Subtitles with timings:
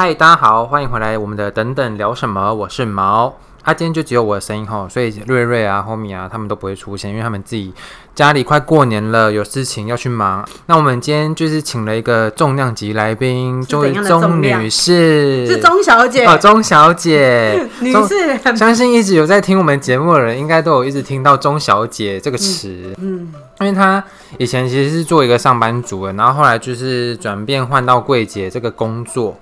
[0.00, 2.54] 嗨，大家好，欢迎回来我们的等等聊什么？
[2.54, 3.34] 我是毛。
[3.68, 7.70] 啊，今天就只有我的声音哈，所以瑞瑞啊、Homie 啊，他们都不会出现，因为他们自己
[8.14, 10.42] 家里快过年了，有事情要去忙。
[10.64, 18.38] 那我们今天就是请了一个重量级来宾，钟钟女士，是钟小姐哦，钟小姐 女士。
[18.56, 24.02] 相信一直有在听我们节目的人，应该都有一直听到钟小姐这个词，嗯，因为她
[24.38, 29.38] 以前其实是做一个上班族的，然后后来就是转变换到柜姐这个工作。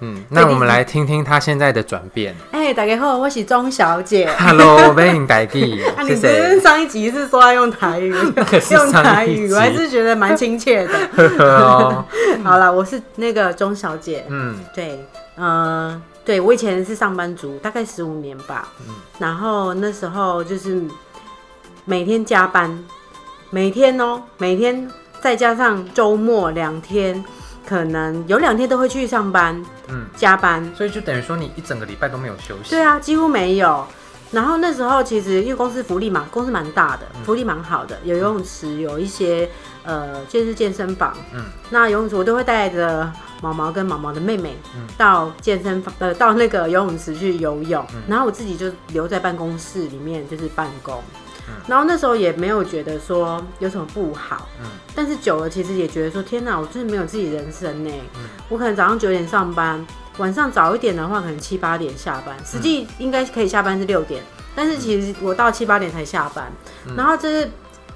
[0.00, 2.36] 嗯，那我们来听听她现在的转变。
[2.72, 4.26] 大家好，我是钟小姐。
[4.38, 5.60] Hello，欢迎大家。
[5.96, 8.08] 啊，你是上一集是说要用台语，
[8.72, 10.94] 用台语，我还是觉得蛮亲切的。
[11.44, 12.04] 哦、
[12.42, 14.24] 好了，我是那个钟小姐。
[14.30, 14.98] 嗯，对，
[15.36, 15.46] 嗯、
[15.90, 18.68] 呃，对我以前是上班族，大概十五年吧。
[18.88, 20.82] 嗯，然后那时候就是
[21.84, 22.82] 每天加班，
[23.50, 24.88] 每天哦，每天
[25.20, 27.22] 再加上周末两天。
[27.66, 32.70] 可能有两天都会去上班，嗯，加班，所以就等于说你一整个礼拜都没有休息。
[32.70, 33.84] 对啊，几乎没有。
[34.32, 39.48] 然后那时候其实因为公司福利嘛，公司蛮大的，福利蛮好的，有游泳池，有一些
[39.84, 51.00] 呃就是健身房，嗯，那游泳池我都会带着毛毛跟毛毛的妹妹，嗯，到健身房呃到那个游泳池去游泳，嗯，然后我自己就留在办公室里面就是办公。
[51.66, 57.90] 然后那时候也没有觉得说有什么不好，嗯，但是久了其实也觉得说天哪，我真的没有自己人生呢。
[58.16, 59.84] 嗯，我可能早上九点上班，
[60.18, 64.22] 晚上早一点的话可能七八点下班，实际应该可以下班是六点，
[64.54, 66.52] 但是其实我到七八点才下班，
[66.96, 67.50] 然后这是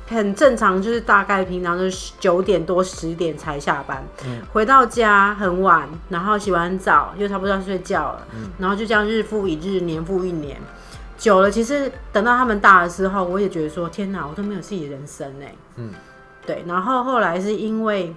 [0.08, 10.58] 很正常，就是大概平常都是九点多十点才下班，嗯，回到家很晚，然后洗完澡又差不多要睡觉了，嗯，然后就这样日复一日，年复一年。
[11.18, 15.52] 久了，其实等到他们大的时候，我也觉得说，天哪，我都没有自己的人生哎。
[15.74, 15.92] 嗯，
[16.46, 16.64] 对。
[16.64, 18.14] 然后后来是因为，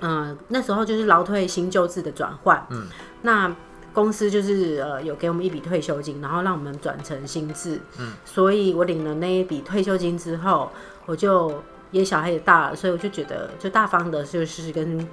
[0.00, 2.66] 嗯、呃，那时候就是劳退新旧制的转换。
[2.70, 2.86] 嗯。
[3.20, 3.54] 那
[3.92, 7.78] 公司就是呃有给我们一笔退休金，然后让我们转成新制。
[7.98, 8.14] 嗯。
[8.24, 10.72] 所以我领了那一笔退休金之后，
[11.04, 15.06] 我就也小孩也大了，所以我就觉得就大方的就是跟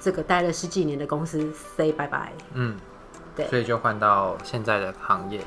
[0.00, 1.46] 这个待了十几年的公司
[1.76, 2.32] say 拜拜。
[2.54, 2.74] 嗯。
[3.36, 3.46] 对。
[3.48, 5.42] 所以就换到现在的行业。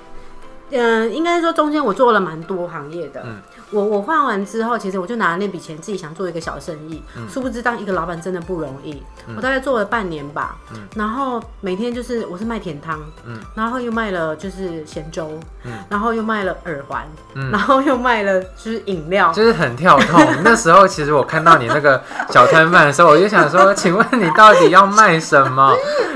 [0.72, 3.26] 嗯，应该说中间我做了蛮多行业的。
[3.72, 7.02] 我我换完之后，其实我就拿了那笔钱自己想做一个小生意。
[7.16, 9.02] 嗯，殊不知当一个老板真的不容易。
[9.28, 10.56] 嗯，我大概做了半年吧。
[10.74, 13.00] 嗯，然后每天就是我是卖甜汤。
[13.26, 15.40] 嗯，然后又卖了就是咸粥。
[15.64, 17.04] 嗯，然后又卖了耳环。
[17.34, 19.34] 嗯，然后又卖了就是饮料。
[19.34, 20.26] 就是很跳痛。
[20.44, 25.74] 那时候其实我看到你那个小摊贩的时候，我就想说，请问你到底要卖什么？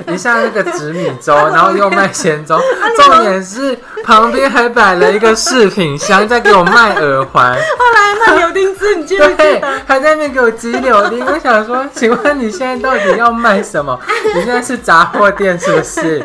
[0.08, 2.60] 你像那个紫米粥，然后又卖咸粥，
[2.96, 4.52] 重点是旁边。
[4.52, 7.41] 还摆了一个饰品箱，在给我卖耳环。
[7.50, 9.35] 后来那柳丁汁，你记不记得？
[9.35, 11.25] 对，还在那边给我挤柳丁。
[11.25, 14.00] 我想说，请问你现在到底要卖什么？
[14.35, 16.24] 你现在是杂货店是不是？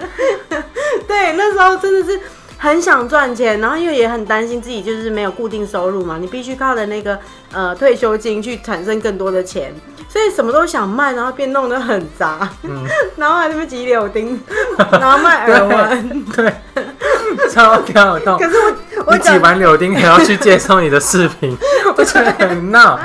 [1.06, 2.21] 对，那时候真的是
[2.59, 7.19] 很想赚钱，然后因为也很担心自己就是没有固定收入嘛，你必须靠着那个
[7.53, 9.75] 呃退休金去产生更多的钱，
[10.09, 12.84] 所以什么都想卖，然后变弄得很杂，嗯，
[13.16, 14.41] 然后还在那边挤柳丁，
[14.91, 16.53] 然后卖耳环，对。
[17.37, 18.56] 对超跳动，可是
[18.99, 21.56] 我我挤完柳丁还要去介绍你的视频，
[21.97, 22.99] 我觉得很闹。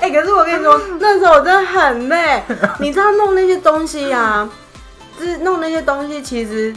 [0.00, 2.42] 哎、欸，可是我跟你说，那时候我真的很累。
[2.78, 4.48] 你知道弄那些东西啊，
[5.18, 6.72] 就是弄那些东西，其实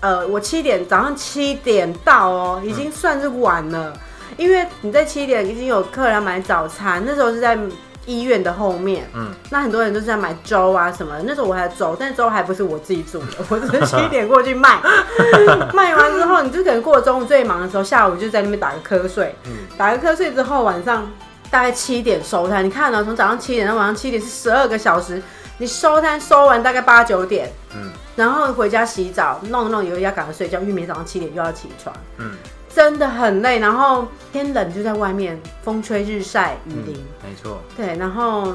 [0.00, 3.92] 呃，我七点早上七点到哦，已经算是晚了，
[4.36, 7.58] 因为你在七点已经有客人买早餐，那时候是在。
[8.06, 11.22] 医院的后面，嗯，那很多人都是在买粥啊什么的。
[11.26, 14.80] 那时候我还粥，但粥还不是我自己煮的， 我只是七点过去卖，
[15.74, 21.08] 卖完之后，你就可能过了中午最忙的时候，下午就在那边打个瞌睡，嗯，打个瞌睡之后，晚上
[21.50, 22.64] 大概七点收摊。
[22.64, 25.22] 你看呢，从早上七点到晚上七点是十二个小时，
[25.60, 32.32] 你收摊收完大概八九点，嗯，然后回家洗澡，弄一弄以后要赶快睡觉，因为明天早上七点又要起床，嗯。
[32.72, 37.60] 真的很累，然后天冷就在外面，风吹日晒雨淋，嗯、没错。
[37.76, 38.54] 对，然后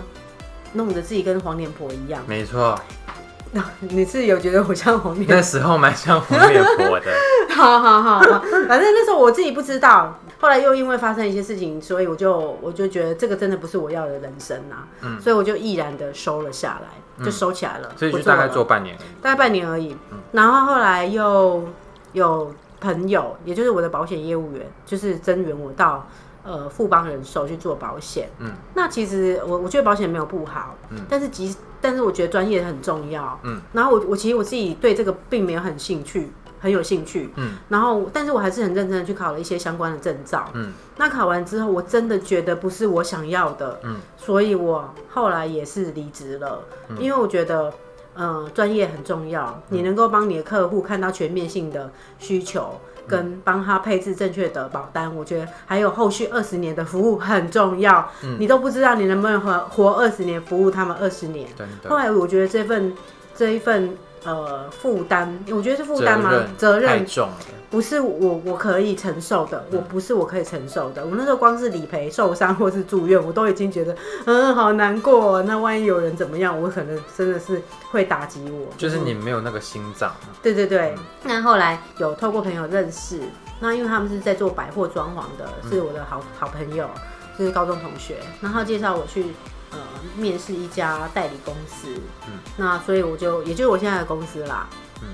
[0.72, 2.80] 弄得自己跟黄脸婆一样，没错。
[3.80, 5.28] 你是有觉得我像黄脸？
[5.30, 7.12] 那时候蛮像黄脸婆的。
[7.56, 17.90] 好好好好，反正那时候我自己不知道，后来又因为发生一些事情，所以我就我就觉得这个真的不是我要的人生啊，嗯，所以我就毅然的收了下来，就收起来了。
[17.92, 19.96] 嗯、所以就大概做半年，大概半年而已。
[20.12, 21.68] 嗯、然后后来又
[22.14, 22.54] 有。
[22.78, 26.08] 朋友，也就是我的保险业务员，就是增援我到
[26.46, 28.30] 呃富邦人寿去做保险。
[28.40, 33.60] 嗯，那其实我我觉得保险没有不好，嗯，但是其实但是我觉得专业很重要，嗯。
[33.74, 37.58] 然后我我其实我自己对这个并没有很兴趣，很有兴趣，嗯。
[37.68, 40.72] 然后，但是我还是很认真的去考了一些相关的证照，嗯。
[40.98, 43.98] 那考完之后，我真的觉得不是我想要的，嗯。
[44.16, 46.60] 所以我后来也是离职了，
[46.90, 47.74] 嗯，因为我觉得。
[48.18, 58.10] 嗯，专业很重要，你能够帮你的客户看到全面性的需求，跟帮他配置正确的保单，我觉得还有后续二十年的服务很重要。
[58.24, 61.48] 嗯，你都不知道你能不能活活二十年，服务他们二十年。
[61.88, 62.94] 后来我觉得这份
[63.36, 66.32] 这一份呃负担，我觉得是负担吗？
[66.58, 67.06] 责任。
[67.72, 71.04] 不是我我可以承受的，我不是我可以承受的。
[71.06, 73.94] 我那时候光是理赔、受伤或是住院，我都已经觉得
[74.26, 75.42] 嗯好难过。
[75.44, 77.62] 那万一有人怎么样，我可能真的是
[77.92, 78.72] 会打击我。
[78.78, 80.14] 就是你没有那个心脏。
[80.42, 80.96] 对对对。
[81.24, 83.20] 那后来有透过朋友认识，
[83.60, 86.90] 那因为他们是在做百货装潢的，是我的好好朋友，
[87.38, 89.26] 就是高中同学，然后介绍我去
[89.76, 91.88] 呃面试一家代理公司。
[92.28, 92.40] 嗯。
[92.58, 94.68] 那所以我就也就是我现在的公司啦。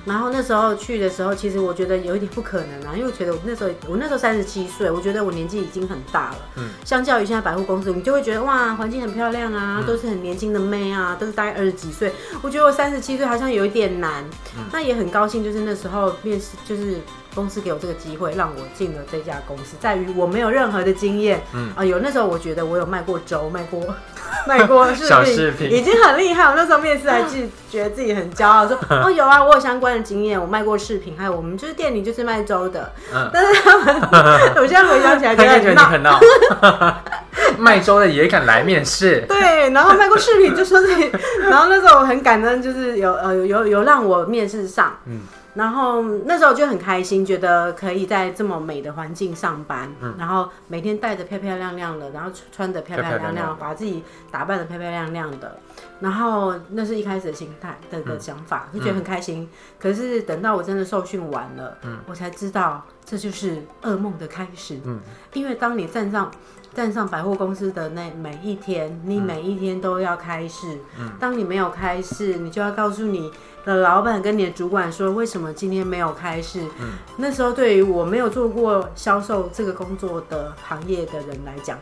[0.06, 6.38] 然后那时候去的时候，其实我觉得有一点不可能啊，因为我觉得我那时候我那时候三十七岁，我觉得我年纪已经很大了。
[6.56, 12.14] 嗯，相较于现在百货公司，你就会觉得哇，环境很漂亮啊，嗯、都是很年轻的妹啊，都是大概二十几岁。
[12.42, 14.24] 我觉得我三十七岁好像有一点难。
[14.56, 17.02] 嗯、那也很高兴，就是那时候面试，就是
[17.34, 19.76] 公司给我这个机会，让我进了这家公司。
[19.80, 21.42] 在于我没有任何的经验。
[21.54, 23.82] 嗯啊、呃，有那时候我觉得我有卖过粥，卖过。
[24.48, 26.46] 卖过 饰品，小饰品已经很厉害。
[26.46, 27.38] 我那时候面试还自
[27.70, 32.92] 觉得自己很骄傲，说 哦有啊，我有相关的经验，我卖过饰品，还有我们就是店里就是卖粥的。
[33.14, 34.02] 嗯，但是他们，
[34.56, 35.44] 我现在回想起来觉
[35.74, 36.20] 得很闹。
[37.58, 39.24] 卖粥的也敢来面试？
[39.28, 41.12] 对，然后卖过饰品就说自己，
[41.42, 44.98] 然后那时候我很感恩，就是有呃有有有让我面试上。
[45.06, 45.20] 嗯。
[45.54, 55.58] 然后那时候就很开心，觉得可以在这么美的环境上班，嗯、然后每天戴着漂漂亮亮的，然后穿着漂漂亮亮，把自己打扮的漂漂亮亮的。
[56.00, 59.44] 然后那是一开始的心态的的想法，就觉得很开心。
[59.44, 64.80] 嗯、可是等到我真的受训完了，嗯、我才知道这就是噩梦的开始。
[64.86, 65.00] 嗯、
[65.34, 66.32] 因为当你站上
[66.74, 70.80] 站上百货公司的那每一天，你每一天都要开市。
[70.98, 73.32] 嗯、当你没有开市，你就要告诉你
[73.66, 76.62] 的老板跟你的主管说，为什么今天没有开市？
[76.80, 81.78] 嗯、那时候对于我没有做过销售这个工作的行业的人来讲，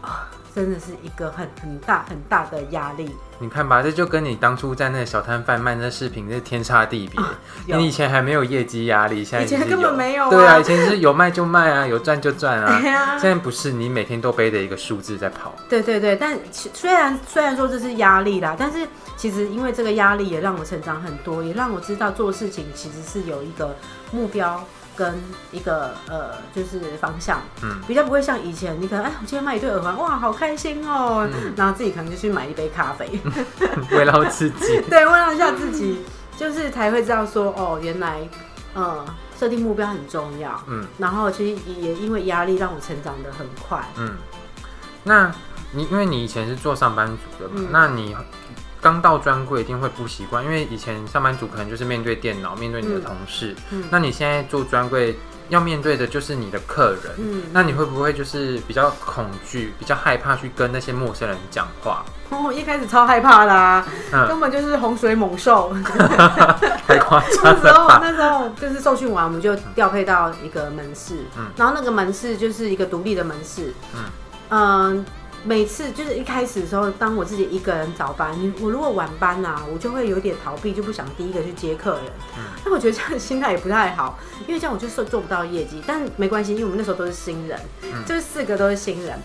[0.00, 0.28] 啊。
[0.56, 3.14] 真的是一个很很大很大的压力。
[3.38, 7.20] 你看吧，这就跟你当初在那个小摊贩卖那饰品，那天差地别。
[7.22, 7.28] 啊、
[7.66, 10.30] 你以前还没有业绩压力，现在以前根本没有、啊。
[10.30, 12.72] 对啊，以前是有卖就卖啊， 有赚就赚啊。
[12.72, 15.54] 啊现在不是，你每天都背着一个数字在跑。
[15.68, 18.88] 对对对，但虽然虽然说这是压力啦，但是
[19.18, 23.76] 其实因为这个压力也让我成长很多，也让我知道做事情其实是有一个
[24.10, 24.64] 目标。
[24.96, 25.14] 跟
[25.52, 33.20] 一个呃，就是方向，嗯，比较不会像以前，你可能哎，我今天买一对耳环，哇，好开心哦，嗯、然后自己可能就去买一杯咖啡，
[33.92, 36.00] 慰劳自己， 对，慰劳一下自己，
[36.36, 38.26] 就是才会知道说，哦，原来，
[38.74, 39.04] 呃，
[39.38, 44.16] 设定目标很重要，嗯，然后其实也因为压力让我成长的很快，嗯，
[45.04, 45.30] 那
[45.72, 48.16] 你因为你以前是做上班族的嘛，嗯、那你。
[48.86, 53.52] 刚到专柜一定会不习惯，因为以前上班族可能就是面对电脑，面对你的同事。
[53.72, 55.18] 嗯嗯、那你现在做专柜
[55.48, 57.12] 要面对的就是你的客人。
[57.18, 62.04] 嗯、那你会不会就是比较恐惧、比较害怕去跟那些陌生人讲话？
[62.30, 65.74] 哦，一开始超害怕啦、啊，嗯、根本就是洪水猛兽。
[66.86, 67.58] 太夸张了。
[67.60, 73.74] 那时候，那时候就是受训完，我们就调配到一个门市，嗯、然后那个门市就是一个独立的门市。
[73.96, 74.04] 嗯。
[74.48, 75.04] 嗯
[75.46, 82.04] 每次就是一开始的时候，当我自己一个人早班，你我如果晚班啊，我就会有点逃避，就不想第一个去接客人。
[82.36, 85.80] 嗯，但我觉得这样的心态也不太好，因为这样我就做做不到业绩。
[85.86, 89.16] 但没关系，因为我们那时候都是新人，嗯，就是四个都是新人。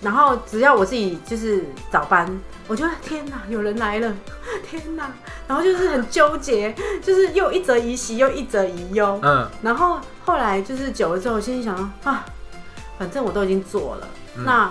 [0.00, 2.30] 然后只要我自己就是早班，
[2.68, 4.14] 我就天哪，有人来了，
[4.70, 5.10] 天哪！
[5.48, 9.18] 然后就是很纠结，就是又一则以喜，又一则以忧。
[9.20, 12.24] 嗯，然后后来就是久了之后，我心里想啊，
[12.98, 14.70] 反正我都已经做了，嗯，那。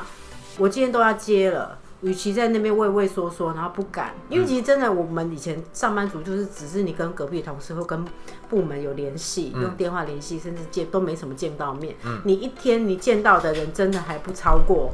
[0.57, 8.05] 我今天都要接了，与其在那边畏畏缩缩，然后不敢，因为其实真的，我们以前上班族就是只是你跟隔壁同事或跟
[8.49, 11.95] 部门有联系，用电话联系，甚至见都没什么见到面。
[12.05, 14.93] 嗯，你一天你见到的人真的还不超过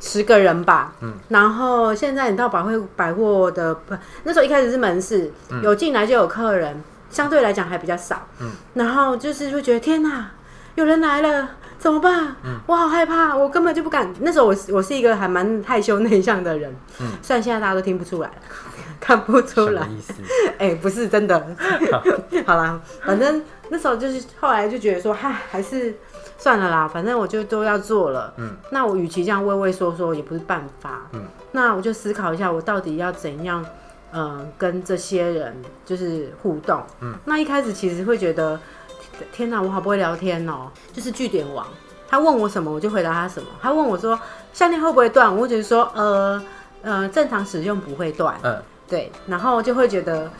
[0.00, 0.94] 十个人吧？
[1.00, 3.94] 嗯，然后现在你到百货百货的不，
[4.24, 5.32] 那时候一开始是门市，
[5.62, 8.26] 有进来就有客人，相对来讲还比较少。
[8.40, 10.32] 嗯，然后就是会觉得天哪，
[10.74, 11.50] 有人来了。
[11.78, 12.34] 怎么办？
[12.44, 14.12] 嗯，我好害怕，我根本就不敢。
[14.20, 18.30] 那时候我我是一个还蛮害羞内向的人，嗯，虽然现在大家都听不出来，
[18.98, 19.82] 看不出来？
[20.58, 21.38] 哎、欸，不是真的。
[21.92, 22.02] 好，
[22.46, 25.94] 好啦，反正那时候就是后来就觉得说，嗨，还是
[26.38, 28.32] 算了啦，反正我就都要做了。
[28.38, 31.02] 嗯，那我与其这样畏畏缩缩，也不是办法。
[31.12, 33.64] 嗯，那我就思考一下，我到底要怎样，
[34.12, 35.54] 嗯、呃，跟这些人
[35.84, 36.82] 就是互动。
[37.00, 38.58] 嗯，那一开始其实会觉得。
[39.32, 40.70] 天哪，我好不会聊天哦！
[40.92, 41.66] 就是据点王，
[42.08, 43.48] 他问我什么，我就回答他什么。
[43.60, 44.18] 他问我说
[44.52, 46.42] 项链会不会断，我就说呃
[46.82, 48.38] 呃，正常使用不会断。
[48.42, 50.30] 嗯，对，然后就会觉得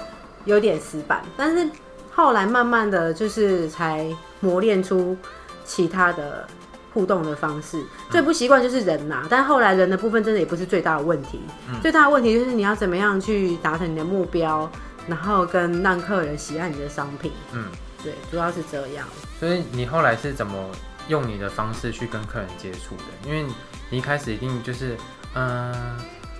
[0.44, 1.68] 有点死板，但是
[2.14, 4.06] 后来慢慢的就是才
[4.40, 5.16] 磨练出
[5.64, 6.46] 其他的
[6.94, 7.82] 互动的方式。
[8.10, 14.70] 最不习惯就是人呐、啊，但后来人的部分真的也不是最大的问题，嗯、最大的问题就是你要怎么样去达成你的目标，
[15.08, 17.32] 然后跟让客人喜爱你的商品。
[17.52, 17.64] 嗯，
[18.02, 19.06] 对，主要是这样。
[19.38, 20.56] 所以你后来是怎么
[21.08, 23.28] 用你的方式去跟客人接触的？
[23.28, 23.44] 因为
[23.90, 24.96] 你一开始一定就是
[25.34, 25.70] 嗯。
[25.72, 25.96] 呃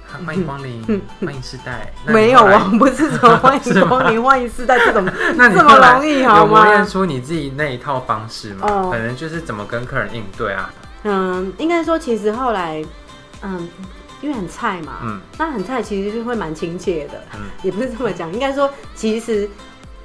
[0.25, 1.93] 欢迎光临，欢迎世代。
[2.07, 6.61] 没有啊，不是说 欢迎光临，欢迎世代这种， 那你这么容易好吗？
[6.61, 8.67] 有磨练出你自己那一套方式嘛？
[8.71, 10.73] 哦，可能就是怎么跟客人应对啊。
[11.03, 12.83] 嗯，应该说其实后来，
[13.43, 13.69] 嗯，
[14.23, 19.51] 因为很菜嘛，嗯，那很菜其实是会蛮亲切的，嗯，也不是这么讲，应该说其实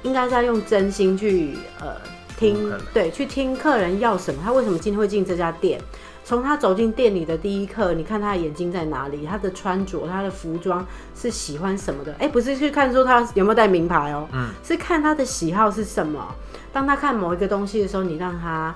[0.02, 1.94] 应该是要用真心去呃
[2.36, 5.80] 听，对，去听客人要什么，他为什么今天会进这家店。
[6.24, 9.26] 从他走进店里的第一刻，你看他的眼睛在哪里？
[9.26, 12.12] 他的穿着、他的服装是喜欢什么的？
[12.12, 16.32] 哎、欸，不是去看说他有没有带名牌哦、喔，嗯，是看他的喜好是什么。
[16.72, 18.72] 当他看某一个东西的时候，你让他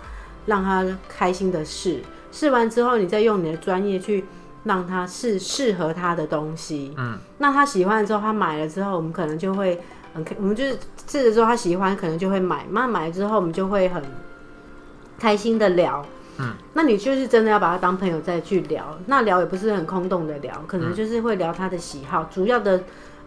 [0.47, 2.03] 让他开心的试，
[2.33, 4.25] 试完之后，你再用你的专业去
[4.65, 9.81] 让他试适合他的东西，嗯，那他喜欢的时候，他买了之后，我们可能就会
[10.17, 12.67] 很，我们就是试的时候他喜欢，可能就会买。
[12.71, 14.03] 那买了之后，我们就会很
[15.19, 16.05] 开心的聊。
[16.39, 22.79] 嗯，那你就是真的要把他当朋友再去聊，那聊也不是很空洞的聊，可能就是会聊他的喜好，嗯、主要的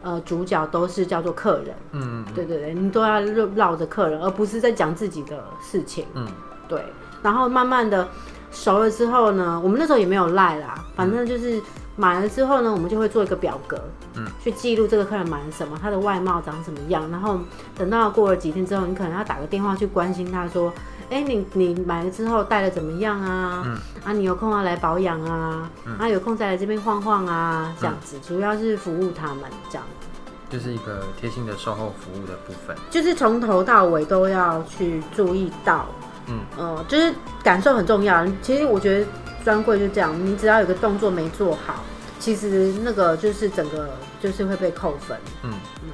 [0.04, 3.20] 呃主角都是叫做客人，嗯，对对对，你都要
[3.56, 6.28] 绕着客人，而不是在讲自己的事情，嗯，
[6.68, 6.84] 对，
[7.24, 8.08] 然后慢慢的
[8.52, 11.60] 熟了之后呢，我们那时候也没有赖啦，反正就是
[12.00, 13.78] 买了之后呢，我们就会做一个表格，
[14.16, 17.38] 嗯，去记录这个客人买了什么，他的外貌长什么样，然后
[17.76, 20.72] 等到过了几天之后，你可能要打个电话去关心他说。
[21.12, 23.64] 哎、欸，你你买了之后戴的怎么样啊？
[23.66, 23.76] 嗯、
[24.06, 25.68] 啊，你有空要来保养啊？
[25.84, 27.74] 嗯、啊，有空再来这边晃晃啊？
[27.80, 30.08] 这样子，嗯、主要是服务他们这样子，
[30.52, 35.88] 就是一个贴心的售后服务的部分，就是从头到尾都要去注意到，
[36.28, 38.24] 嗯，呃，就是感受很重要。
[38.44, 39.08] 其实我觉得
[39.44, 41.84] 专柜就这样，你只要有个动作没做好，
[42.20, 43.90] 其实那个就是整个
[44.22, 45.18] 就是会被扣分。
[45.44, 45.54] 嗯
[45.84, 45.90] 嗯，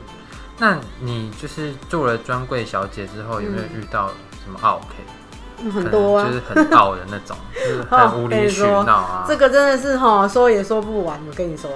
[0.57, 4.09] 那你就是做了专柜小姐之后，有没有遇到？
[4.43, 5.71] 什么 OK？
[5.71, 9.25] 很多啊，就是很傲的那种， 就是很无理取闹啊。
[9.27, 11.19] 这个真的是哈，说也说不完。
[11.27, 11.71] 我跟你说，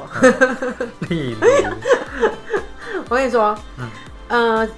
[1.10, 1.48] 例如，
[3.10, 3.90] 我跟你说，嗯，
[4.28, 4.70] 呃。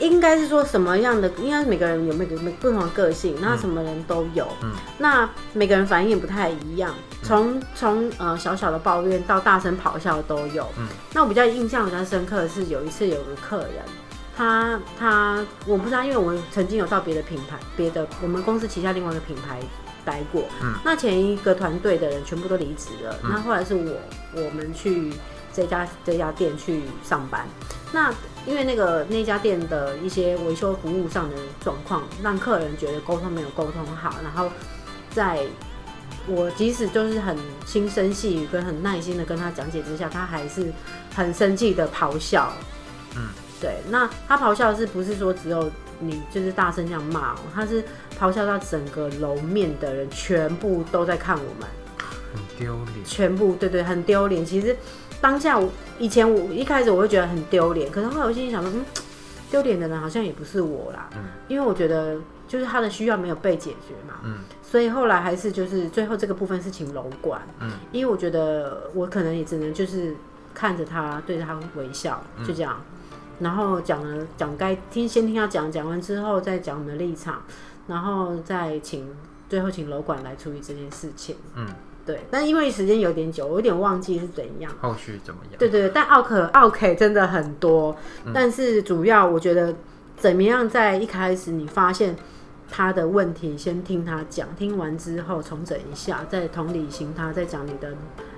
[0.00, 1.28] 应该是说什么样的？
[1.38, 4.48] 应该是每个人有每个每不同的个性，那什么人都有。
[4.62, 10.66] 嗯，那每个人反应也不太一样，从从呃小小的抱怨到大声咆哮都有。
[10.78, 13.84] 嗯，那我比较印象比较深刻的是有一次有个客人，
[14.36, 19.60] 他他我不知道，因为我曾经有到别的品牌，别的我们公司旗下另外一个品牌
[20.04, 20.42] 待过。
[20.60, 23.92] 嗯，那前一个团队的人全部都离职了，那后来是我
[24.34, 25.12] 我们去
[25.52, 27.46] 这家这家店去上班。
[27.92, 28.12] 那
[28.46, 34.50] 因为那个那家店的一些维修服务上的状况，让客人觉得沟通没有沟通好，然后
[35.10, 35.40] 在
[36.26, 40.70] 我即使就是很轻声细语跟很耐心的跟他讲解之下，他还是
[41.14, 42.52] 很生气的咆哮。
[43.16, 43.28] 嗯，
[43.60, 45.70] 对，那他咆哮是不是说只有
[46.00, 47.38] 你就是大声这样骂喔？
[47.54, 47.82] 他是
[48.20, 51.68] 咆哮到整个楼面的人全部都在看我们，
[52.34, 53.04] 很丢脸。
[53.06, 54.44] 全部对对，很丢脸。
[54.44, 54.76] 其实。
[55.24, 58.84] 当下我以前我一开始我会觉得很丢脸，可是后来我心里想说，嗯，
[59.50, 70.14] 丢脸的人好像也不是我啦，嗯，因为我觉得就是他的需要没有被解决嘛，嗯，所以后来还是就是最后这个部分是请楼管，嗯，因为我觉得我可能也只能就是
[70.52, 72.76] 看着他对着他微笑，就这样，
[73.10, 77.42] 嗯，然后讲了讲该听先听他讲，讲完之后再讲我们的立场，
[77.86, 79.08] 然后再请
[79.48, 81.66] 最后请楼管来处理这件事情，嗯。
[82.06, 84.70] 对，但因为时间有点久，我有点忘记是怎样。
[84.80, 85.58] 后续怎么样？
[85.58, 87.96] 对对对，但奥克奥 K 真的很多，
[88.26, 89.74] 嗯、但是主要我觉得
[90.16, 92.14] 怎么样，在一开始你发现
[92.70, 97.94] 他的问题，先听他讲，听完之后重整一下，再同理心他，再讲你的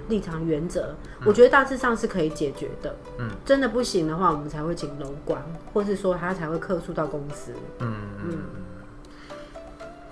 [0.08, 2.94] 立场原则，嗯、我觉得大致上是可以解决的。
[3.18, 5.42] 嗯，真的不行的话，我们才会请楼管，
[5.72, 7.52] 或是说他才会客诉到公司。
[7.80, 8.38] 嗯嗯，嗯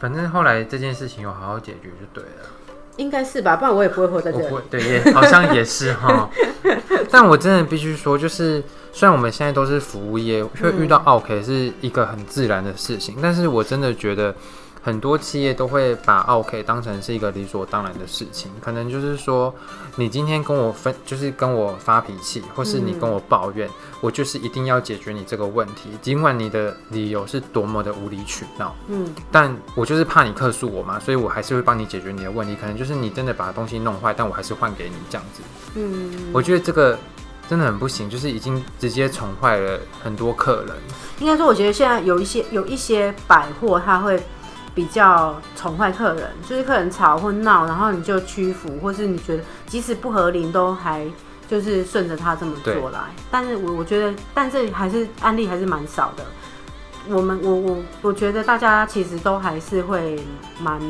[0.01, 2.51] 反正后来这件事情有好好解决就对了。
[2.97, 4.47] 应该是吧，不然我也不会活在这里。
[4.71, 6.29] 对，也好像也是哈。
[7.11, 14.35] 但我真的必须说，就是虽然我们现在都是服务业，会遇到 OK 是一个很自然的事情，嗯、但是我真的觉得。
[14.85, 19.53] 很多企业都会把 OK 当成是一个理所当然的事情，可能就是说，
[19.97, 23.73] 你今天跟我分，就是跟我发脾气，或是你跟我抱怨，嗯、
[24.03, 35.43] 我就是一定要解决你这个问题，尽管你的理由是多么的无理取闹，嗯，但我就是怕你客诉我嘛，所以我还是会帮你解决你的问题，可能就是你真的把东西弄坏，但我还是换给你这样子，
[35.77, 36.99] 嗯，我觉得这个
[37.49, 40.77] 真的很不行，就是已经直接宠坏了很多客人。
[41.21, 44.23] 应该说，我觉得现在有一些有一些百货，它会
[44.75, 51.07] 比较宠坏客人，就是客人吵或闹，然后你就屈服，或是你觉得即使不合理，都还
[51.49, 53.01] 就是顺着他这么做来。
[53.31, 56.25] 但是我我觉得，但是还是案例还是蛮少的。
[57.09, 60.19] 我们我我我觉得大家其实都还是会
[60.61, 60.81] 蛮。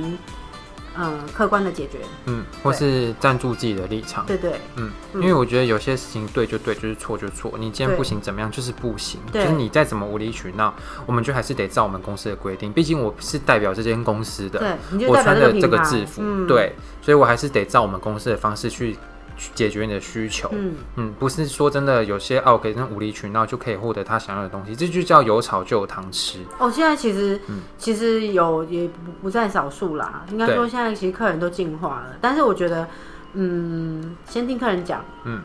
[0.97, 4.37] 嗯，客观的解决，嗯，或是站住自己的立场，对。
[4.37, 10.75] 对，嗯，因为我觉得有些事情对就对，就是错就错，你今天不行怎么样就是不行，就是你再怎么无理取闹，
[11.07, 18.97] 我们就还是得照我们公司的规定，毕竟我是代表这间公司的，对，我穿的这个制服，对，所以我还是得照我们公司的方式去。
[19.37, 26.39] 去解决你的需求，嗯嗯，不是说真的有些奥客那无理取闹就可以获得他想要的东西，这就叫有草就有糖吃。
[26.59, 32.87] 哦，现在其实、嗯、其实有也不不在少数啦，应该说现在其实客人都进化了，但是我觉得，
[33.33, 35.43] 嗯，先听客人讲，嗯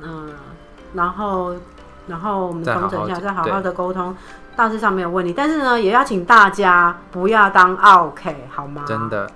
[0.00, 0.34] 嗯、呃，
[0.94, 1.54] 然后
[2.06, 4.16] 然后我们重整一下，再好好的沟通，
[4.56, 8.84] 大致上没有问题，但是呢，也要请大家不要当 OK，好吗？
[8.86, 9.30] 真的。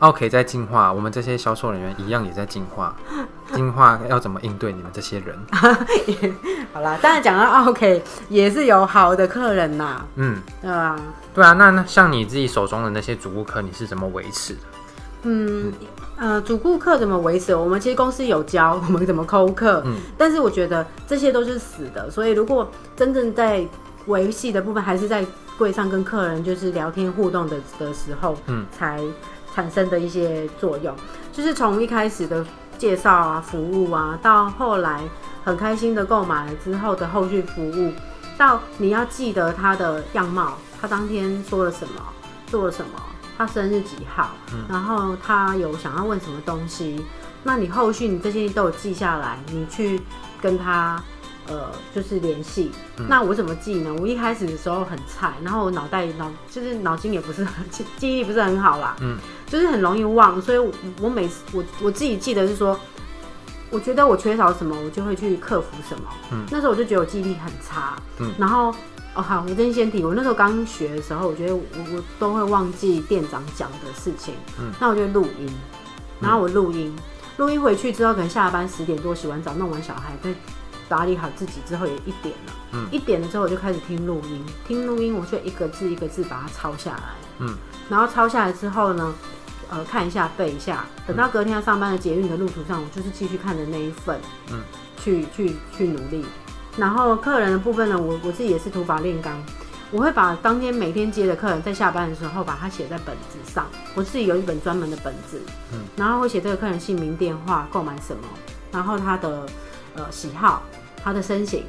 [0.00, 2.94] OK，在进化，我们这些销售人员一样也在进化。
[3.54, 5.38] 进化要怎么应对你们这些人？
[6.72, 10.04] 好啦，当然讲到 OK，也是有好的客人呐。
[10.16, 10.98] 嗯，对啊，
[11.34, 11.52] 对啊。
[11.52, 14.60] 那那像你自己手中的那些主顾客，你是怎么维持的？
[15.22, 15.72] 嗯，
[16.16, 17.54] 呃，主顾客怎么维持？
[17.54, 19.82] 我们其实公司有教我们怎么抠客。
[19.86, 23.64] 嗯，但是我觉得这些都是死的，所以如果真正在
[24.06, 25.24] 维系的部分，还是在
[25.56, 29.00] 柜上跟客人就是聊天互动的的时候，嗯，才。
[29.54, 30.94] 产生的一些作用，
[31.32, 32.44] 就是从一开始的
[32.76, 35.00] 介绍啊、服务啊，到后来
[35.44, 37.92] 很开心的购买了之后的后续服务，
[38.36, 41.94] 到你要记得他的样貌，他当天说了什么，
[42.48, 43.00] 做了什么，
[43.38, 47.04] 他生日几号，嗯、然后他有想要问什么东西，
[47.44, 50.00] 那你后续你这些都有记下来，你去
[50.42, 51.00] 跟他。
[51.48, 52.70] 呃，就是联系。
[52.98, 53.94] 嗯、那我怎么记呢？
[54.00, 58.96] 我一开始的时候很菜，然后我脑袋脑就是脑筋也不是很 记记忆力不是很好啦。
[59.00, 62.78] 嗯，就是很容易忘，所以我，我每次我我自己记得是说，
[63.70, 66.04] 我觉得我缺少什么，我就会去克服什么。
[66.32, 67.96] 嗯，那时候我就觉得我记忆力很差。
[68.18, 68.74] 嗯，然后
[69.14, 74.34] 哦好，我真先提，我那时候刚学的时候，我觉得我我都会忘记店长讲的事情。
[74.58, 75.48] 嗯，那我就录音，
[76.20, 76.94] 然后我录音，
[77.36, 80.34] 录、嗯、音回去之后，可能下班十点多洗完澡，弄完小孩对。
[80.88, 87.02] 打理好自己之后也一点了，嗯，一点了之后我就开始听录音，听录音我就一个字一个字把它抄下来，
[87.38, 87.56] 嗯，
[87.88, 89.14] 然后抄下来之后呢，
[89.70, 94.20] 呃，看一下背一下，等到隔天要上班的捷运的路途上，我就是继续看的那一份，
[94.52, 94.60] 嗯，
[94.98, 96.24] 去去去努力。
[96.76, 99.42] 然后客人的部分呢，我我自己也是土法炼钢，
[99.90, 105.40] 我会把当天每天接的客人在下班的时候把它写在本子上，我自己有一本专门的本子，
[105.72, 108.22] 嗯，然后会写这个客人姓名、电话、购买什么，
[108.70, 109.46] 然后他的。
[109.96, 110.62] 呃，喜好，
[111.02, 111.64] 他的身形，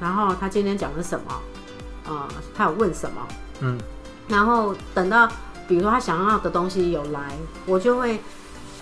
[0.00, 1.40] 然后他今天讲的什么，
[2.08, 3.26] 呃，他有问什么，
[3.60, 3.78] 嗯，
[4.28, 5.28] 然后等到
[5.68, 7.36] 比如说他想要的东西有来，
[7.66, 8.20] 我就会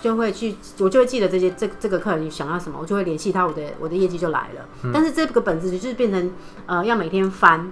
[0.01, 4.65] 就会去，我就会记得这些这这个客人想要什么，我就会联系他，我的我的业绩就来了。
[4.83, 6.31] 嗯、但是这个本子就是变成
[6.65, 7.71] 呃要每天翻，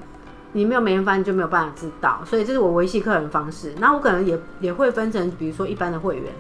[0.52, 3.74] 你没有每天翻你就没有办法知道，所以这是我维系客人方式。
[3.78, 6.34] 那我可能也也会分成，比如说一般的会员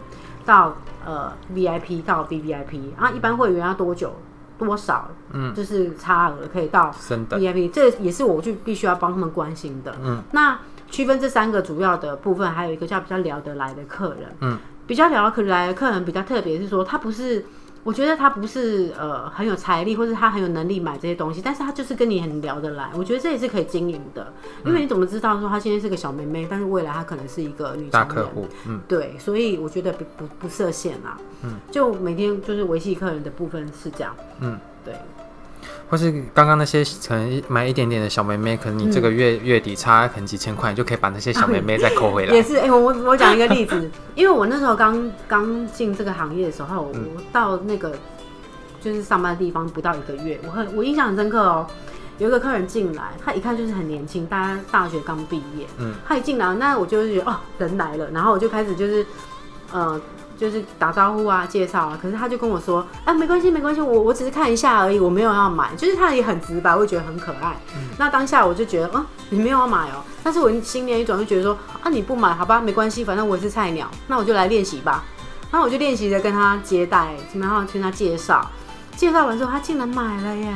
[0.45, 4.13] 到呃 VIP 到 VVIP，然后一般会员要多久？
[4.65, 5.09] 多少？
[5.31, 6.93] 嗯，就是差额可以到
[7.29, 9.95] VIP，这也是我就必须要帮他们关心的。
[10.03, 14.35] 嗯，那区分这三个主要的部分，还有一个叫比较聊得来的客人。
[14.41, 17.45] 嗯，比较聊得来的客人比较特别，是说他不是。
[17.83, 22.89] 我觉得他不是呃很有财力，或者他很有能力买这些东西，但是他就是跟你很聊得来。
[22.95, 24.31] 我觉得这也是可以经营的，
[24.65, 28.47] 因为你怎么知道说他现在是个小妹妹，但是未来他可能是一个女大客户。
[28.67, 31.17] 嗯，对，所以我觉得不不不设限啦。
[31.43, 34.15] 嗯，就每天就是维系客人的部分是这样。
[34.39, 34.95] 嗯，对。
[35.89, 42.33] 或是刚刚那些可能买一点点的小妹妹，可能你这个月月底差可能几千块，你就可以把那些小妹妹再扣回来。
[42.35, 47.93] 也是，哎、欸，我我讲一个例子， 因为我那时候刚刚进这个行业的时候，我到那个
[48.81, 51.67] 就是上班的地方不到一个月，我很我印象很深刻哦。
[52.17, 55.67] 有一个客人进来，他一看就是很年轻，大家大学刚毕业。
[55.79, 59.05] 嗯，他一进来，那我就觉得哦，人来了，然后我就开始就是
[59.71, 60.01] 呃。
[60.43, 65.73] 就是打招呼啊，介绍啊，可是他就跟我说，哎、啊，没关系，没关系，我我只是看一下而已，我没有要买。
[65.77, 67.55] 就是他也很直白，我会觉得很可爱。
[67.77, 70.03] 嗯、那当下我就觉得，嗯，你没有要买哦、喔。
[70.21, 75.05] 但是我心念一转，就觉得说，啊，你不买好吧，没关系，反正我也是菜鸟，那我就来练习吧。
[75.49, 78.45] 然后我就练习着跟他接待，然后听他介绍，
[78.97, 80.53] 介绍完之后，他竟然买了耶！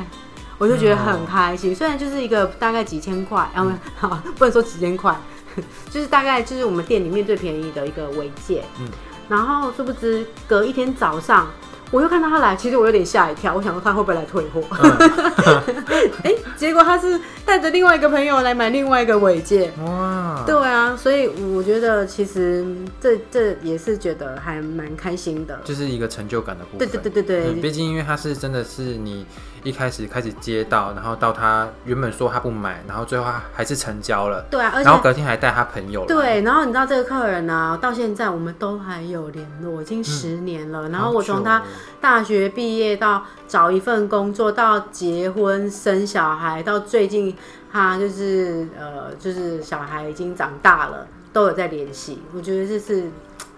[0.58, 1.72] 我就觉得很开心。
[1.72, 3.72] 嗯、虽然就是一个大概几千块，然后、
[4.02, 5.16] 嗯、 不能说几千块，
[5.90, 8.66] 就是大概就是我们店里面最便宜的一个尾戒。
[8.82, 8.88] 嗯。
[9.30, 11.48] 然后殊不知，隔一天早上，
[11.92, 14.62] 我又看到他来，其实我有点吓一跳，我想说他会不会来退货？
[16.24, 19.72] 哎、结果他是带着另外一个朋友来买另外一个尾戒。
[19.86, 22.66] 哇，对啊，所以我觉得其实
[23.00, 26.88] 这这也是觉得还蛮开心的，就是一个成就感的部分。
[26.88, 29.26] 对对对对对，毕、嗯、竟因为他是真的是你
[29.68, 34.42] 一开始开始接到，然后到他原本说他不买，然后最后他还是成交了。
[34.50, 36.06] 对啊，而且然后隔天还带他朋友。
[36.06, 40.88] 对，然后你知道这个客人呢、啊，到现在我们都还有联络，已经十年了。
[40.88, 41.62] 嗯、然后我从他。
[42.00, 47.36] 大学毕业到找一份工作，到结婚生小孩，到最近
[47.72, 52.22] 他就是呃，就是小孩已经长大了，都有在联系。
[52.34, 53.10] 我觉得这是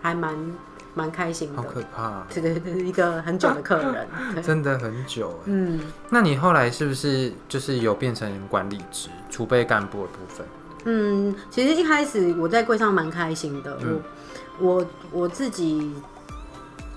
[0.01, 0.33] 还蛮
[0.99, 1.57] 蛮开心的。
[1.57, 2.23] 好可怕！
[2.33, 5.39] 对对对，一个很久的客人，真的很久。
[5.45, 10.45] 嗯，那你后来是不是就是有变成管理职、储备干部的部分？
[10.83, 14.01] 嗯，其实一开始我在柜上蛮开心的，嗯、
[14.59, 15.93] 我我我自己。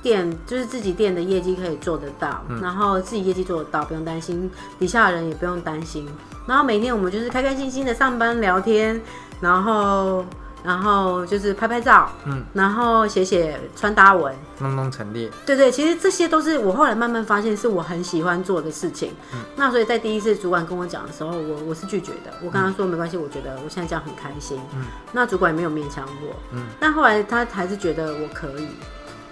[0.03, 6.05] 店就是自己店的业绩可以做得到，嗯、然后自己业绩做得到，不用担心底下的人也不用担心。
[6.45, 9.01] 然后每天我们就是开开心心的上班聊天，
[9.41, 10.25] 然后
[10.64, 15.31] 然后就是拍拍照，嗯，然后写写穿搭文，弄弄陈列。
[15.44, 19.12] 对对，其实这些都是我后来慢慢发现是我很喜欢做的事情。
[19.33, 22.33] 嗯、那所以在第一次主管跟我讲的时候，我我是拒绝的。
[22.42, 24.61] 我跟他说没关系，我觉得我现在这样很开心。
[24.75, 26.35] 嗯，那主管也没有勉强我。
[26.53, 28.68] 嗯，但后来他还是觉得我可以。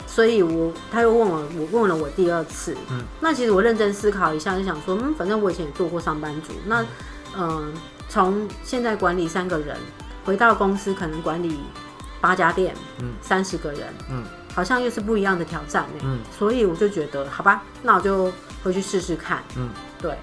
[0.06, 6.84] 所以我，他又问我，我问了我第二次，嗯，那其实我认真思考一下，就想说，嗯，反正我以前也做过上班族，那，
[7.38, 7.72] 嗯，
[8.08, 9.76] 从现在管理三个人，
[10.24, 11.60] 回到公司可能管理
[12.20, 19.68] 八家店，嗯，三十个人，嗯，好像又是不一样的挑战，嗯，所以我就觉得，好吧，那我就回去试试看，嗯，
[20.00, 20.16] 对，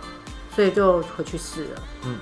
[0.55, 2.17] 所以就回去试了，嗯。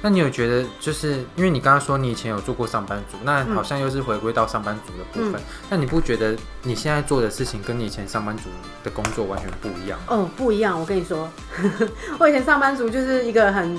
[0.00, 5.40] 那你有觉得，就是因为你刚刚说你以前有做过上班族，那好像又是回归到上班族的部分。
[5.40, 8.44] 嗯、那你不觉得你现在做的事情跟你以前上班族
[8.84, 9.98] 的工作完全不一样？
[10.06, 10.78] 哦，不一样。
[10.78, 11.28] 我跟你说，
[12.20, 13.76] 我以前上班族就是一个很，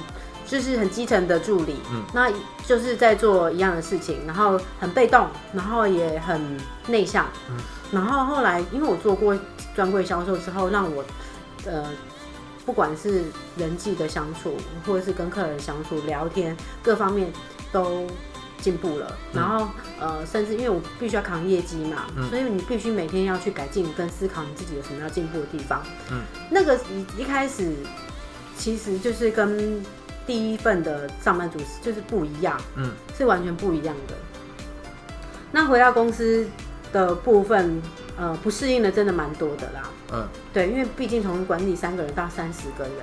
[0.50, 2.30] 就是很基层的助理，嗯，那
[2.66, 6.42] 就是在做一样的事情，然后很被动，然后也很
[6.88, 7.56] 内向，嗯，
[7.92, 9.38] 然后后来因为我做过
[9.76, 11.06] 专柜销售之后，让我，
[11.66, 11.86] 呃。
[12.66, 13.24] 不管是
[13.58, 17.28] 人际的相处，或者是跟客人相处、聊天，各方面
[17.72, 18.06] 都
[18.62, 19.08] 进步了。
[19.34, 19.68] 嗯、然后，
[20.00, 25.82] 呃，甚至因为我必须要扛业绩嘛，嗯、所以你必须每天要去改进跟思考你自己有什么要进步的地方。
[26.12, 27.74] 嗯，那个一一开始
[28.56, 29.84] 其实就是跟
[30.30, 34.13] 第一份的上班族就是不一样，嗯，是完全不一样的。
[35.52, 36.48] 那回到公司
[36.94, 37.82] 的部分。
[38.22, 39.89] 呃，不适应的真的蛮多的啦。
[40.12, 42.94] 嗯，对，因为毕竟从管理三个人到三十个人，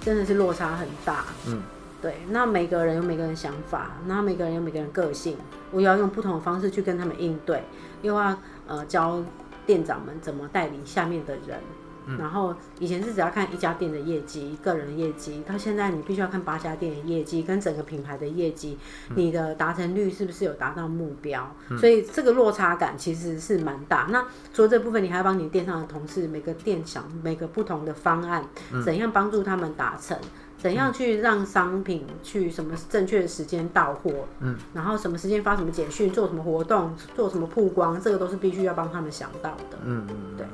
[0.00, 1.24] 真的是落差很大。
[1.48, 1.60] 嗯，
[2.00, 5.36] 对，那每个人有每个人想法，那每个人有每个人个性，
[5.72, 7.64] 我要用不同的方式去跟他们应对，
[8.02, 9.20] 又要呃教
[9.66, 11.58] 店长们怎么带领下面的人。
[12.06, 18.78] 嗯、然后以前是只要看一家店的业绩，个人业绩，到现在你必须要看八家店的业绩跟整个品牌的业绩，
[19.10, 21.54] 嗯、你的达成率是不是有达到目标？
[21.70, 24.08] 嗯、所以这个落差感其实是蛮大。
[24.10, 30.16] 那除了这部分，你还要帮你店上的同事每个店想每个不同的方案，嗯、怎样帮助他们达成？
[30.58, 34.12] 怎样去让商品去什么正确的时间到货？
[34.38, 39.78] 嗯，然后什么时间发什么简讯，做什么活动，做什么曝光，这个都是必须要帮他们想到的。
[39.84, 40.46] 嗯嗯，对。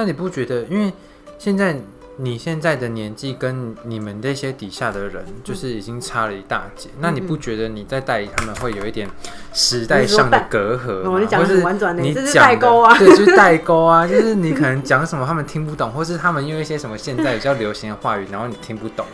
[0.00, 0.90] 那你不觉得，因为
[1.38, 1.76] 现在
[2.16, 6.88] 你现在的年纪跟你们那些底下的人，就是已经差了一大截。
[6.94, 9.06] 嗯、那你不觉得你在带领他们会有一点
[9.52, 11.10] 时代上的隔阂吗？
[11.10, 19.04] 我讲很婉转的，你这是代沟啊，对，就是代沟啊， 就是你可能讲什么他们听不懂，或是他们用一些什么现在比较流行的话语，然后你听不懂，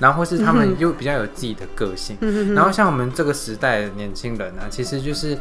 [0.00, 5.38] 然后或是他们又比较有自己的个性，嗯、然后像我们这个时代的年轻人啊，其实就是。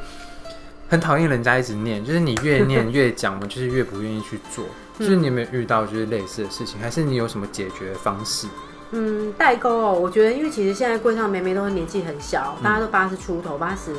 [0.93, 4.63] 很讨厌人家一直念，就是你越 念越讲，我们就是越不愿意去做。
[4.99, 8.47] 就是你有没有遇到就是类似的事情，还是你有什么解决的方式？
[8.91, 13.91] 嗯，代沟哦，我觉得因为其实现在柜上妹妹都是年纪很小，大家都八十出头，八十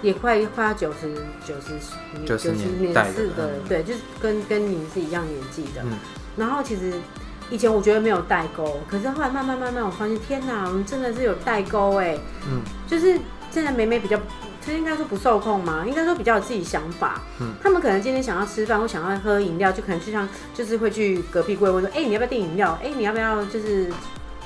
[0.00, 1.12] 也快快要九十
[1.44, 5.84] 九十九十年代的，对，就是跟跟你是一样年纪的。
[6.38, 6.94] 然后其实
[7.50, 12.16] 以前我觉得没有代沟，可是后来慢慢慢慢我发现，天哪，我们真的是有代沟哎。
[12.48, 13.18] 嗯，就是
[13.50, 14.18] 现在妹妹比较。
[14.60, 17.20] 其实应该说不受控嘛，应该说比较有自己想法。
[17.40, 22.78] 嗯，他们可能今天想要吃饭或想要喝饮料，就可能就像就是会去隔壁柜问说：“哎、欸，你要不要订饮料？
[22.82, 23.90] 哎、欸，你要不要就是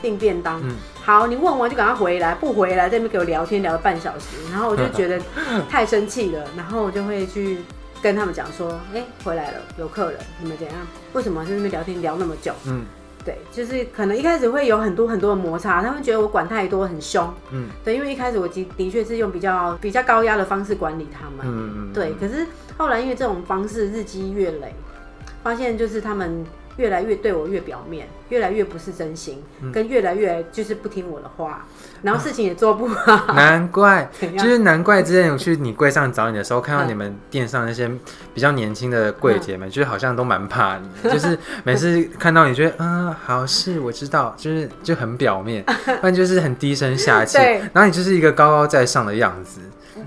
[0.00, 5.20] 订便当？”嗯，好，你问完就赶快回来，不回来在那边给我聊天聊了半小时，然后我就觉得
[5.68, 7.58] 太生气了，然后我就会去
[8.00, 10.76] 跟他们讲说：“哎、欸，回来了，有客人，你们怎样？
[11.12, 12.84] 为什么在那边聊天聊那么久？”嗯。
[13.24, 17.32] 对，就是可能一开始会有很多很多的摩擦，他们觉得我管太多，很凶。
[17.50, 21.38] 嗯，对，因为一开始我的的确是用比较比较高压的方式管理他们。
[21.42, 21.92] 嗯嗯。
[21.92, 24.74] 对，可是后来因为这种方式日积月累，
[25.42, 26.44] 发现就是他们。
[26.76, 31.64] 越来越对我越表面，越来越不是真心，嗯、跟越来越就是不听我的话，
[32.02, 33.12] 然后事情也做不好。
[33.12, 37.88] 啊、 难怪，就是难怪之前我去你柜上找你的时候，看到你们店上那些
[38.32, 45.62] 比较年轻的柜姐们，嗯、就是好像都蛮怕你， 就是每次看到你觉得嗯好是我知道，就是就很表面，
[46.00, 47.38] 不然就是很低声下气，
[47.72, 49.60] 然后你就是一个高高在上的样子。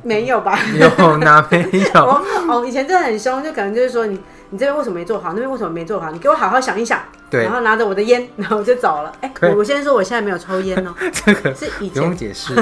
[0.04, 0.60] 没有吧？
[0.78, 2.02] 有哪没有？
[2.50, 4.20] 哦，以前真的很凶，就可能就是说你。
[4.50, 5.30] 你这边为什么没做好？
[5.34, 6.12] 那边为什么没做好？
[6.12, 7.00] 你给我好好想一想。
[7.30, 9.12] 对，然后拿着我的烟， 然后我就走了。
[9.20, 10.96] 哎，我我先说，我现在没有抽烟哦。
[11.12, 12.56] 这个是以前不用解释。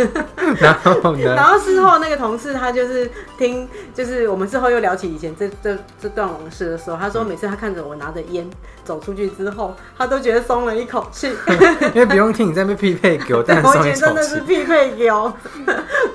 [0.58, 1.34] 然后呢？
[1.34, 8.48] 然后事后那个同事他就是听，就是我们事后又聊起以前这这这段往事的时候，他说每次他看着我拿着烟
[8.84, 11.30] 走出去之后，他都觉得松了一口气，
[11.92, 15.30] 因为不用听你在那边匹配狗，但我以前真的是匹配狗。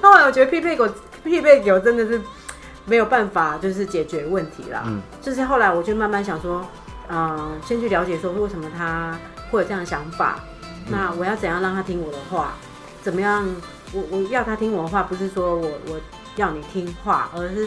[0.02, 0.90] 后来我觉得匹配狗
[1.24, 2.20] 匹配狗真的是。
[2.92, 4.84] 没有办法，就是解决问题啦。
[4.86, 6.62] 嗯，就是后来我就慢慢想说，
[7.08, 9.18] 嗯、呃，先去了解说为什么他
[9.50, 10.42] 会有这样的想法。
[10.66, 12.52] 嗯、那我要怎样让他听我的话？
[13.02, 13.48] 怎么样？
[13.94, 16.02] 我我要他听我的话，不是说我我
[16.36, 17.66] 要你听话，而是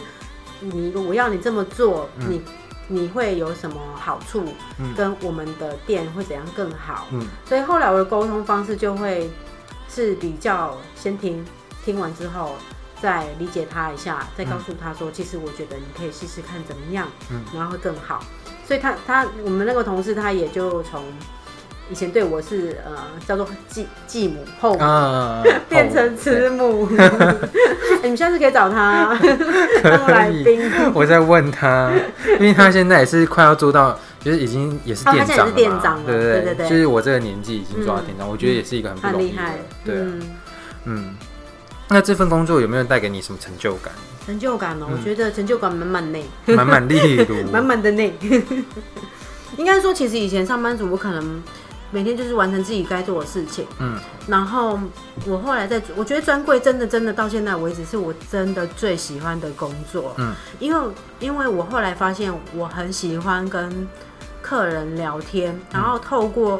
[0.59, 2.41] 你我要你这么做，嗯、你
[2.87, 4.43] 你会有什么好处？
[4.77, 7.07] 嗯，跟我们的店会怎样更好？
[7.11, 9.31] 嗯，所以后来我的沟通方式就会
[9.89, 11.43] 是比较先听，
[11.83, 12.53] 听完之后。
[13.01, 18.23] 再理解他一下，再告诉他说，嗯、其实我觉得你可以试试看怎么样，嗯，然后会更好。
[18.67, 21.03] 所以他他我们那个同事他也就从
[21.91, 22.93] 以前对我是呃
[23.27, 26.89] 叫做继继母后母，啊、 变成慈母。
[28.01, 29.15] 你们下次可以找他
[29.83, 30.61] 当来宾。
[30.93, 31.91] 我在问他，
[32.39, 39.95] 因为他现在也是快要做到，就是已经也是店长了，哦、他现在是店长了，对对对对，就是我这个年纪已经做到店长，嗯、我觉得也是一个很不容易的，很厉害，对，
[40.85, 41.15] 嗯。
[41.87, 43.93] 嗯那这份工作有没有带给你什么成就感？
[44.25, 48.17] 成就感哦，嗯、我觉得成就感满满内，满满例如 满满的内。
[49.57, 51.43] 应该说，其实以前上班族我可能
[51.91, 53.99] 每天就是完成自己该做的事情，嗯。
[54.27, 54.79] 然后
[55.27, 60.33] 我后来在，我觉得专柜真的真的到现在为止是我真的最喜欢的工作，嗯。
[60.59, 63.87] 因为因为我后来发现我很喜欢跟
[64.41, 66.59] 客人聊天，然后透过。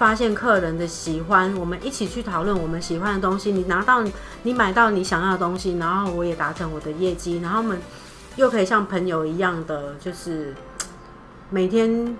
[0.00, 3.52] 发现客人的喜欢，我们一起去讨论我们喜欢的东西。
[3.52, 4.02] 你拿到，
[4.44, 7.78] 你买到你想要的东西，然后我也达成我的业绩，然后我们
[8.36, 10.54] 又可以像朋友一样的，就是
[11.50, 12.16] 每天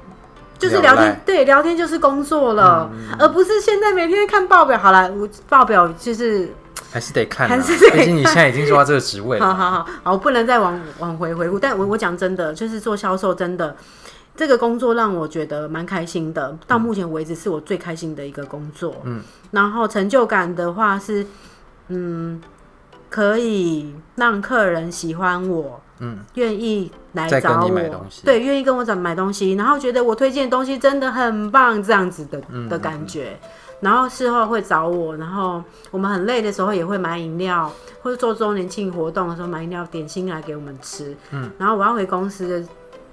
[0.58, 4.76] 就是聊天，对，聊天就是工作了，嗯、而不是现在每天看报表。
[4.76, 6.52] 好了，我报表就是
[6.92, 9.46] 还是得看，还是得看，毕竟你现在已经做到这个职位了。
[9.48, 11.58] 好好好，好，我不能再往往回回顾。
[11.58, 13.74] 但我我讲真的，就是做销售真的。
[14.40, 18.96] 这个工作让我觉得蛮开心的，到目前为止是我最开心的一个工作。
[19.04, 21.26] 嗯，然后成就感的话是，
[21.88, 22.40] 嗯，
[23.10, 33.32] 可以让客人喜欢我，嗯，愿意来找我，对，愿意跟我找买东西，然后觉得我推荐的东西真的很棒，这样子的的感觉。
[33.32, 37.70] 嗯嗯嗯，然后事后会找我，然后我们很累的时候也会买饮料，
[38.02, 41.14] 或者做周年庆活动的时候买饮料点心来给我们吃。
[41.30, 42.66] 嗯，然后我要回公司的。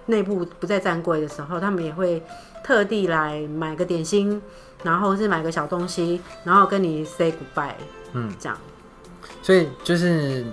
[0.08, 2.22] 内部不在站柜的时候，他们也会
[2.64, 4.42] 特地来买个点心，
[4.84, 7.72] 然后是买个小东西，然后跟你 say goodbye，
[8.12, 8.58] 嗯，这样。
[9.42, 10.44] 所以就是。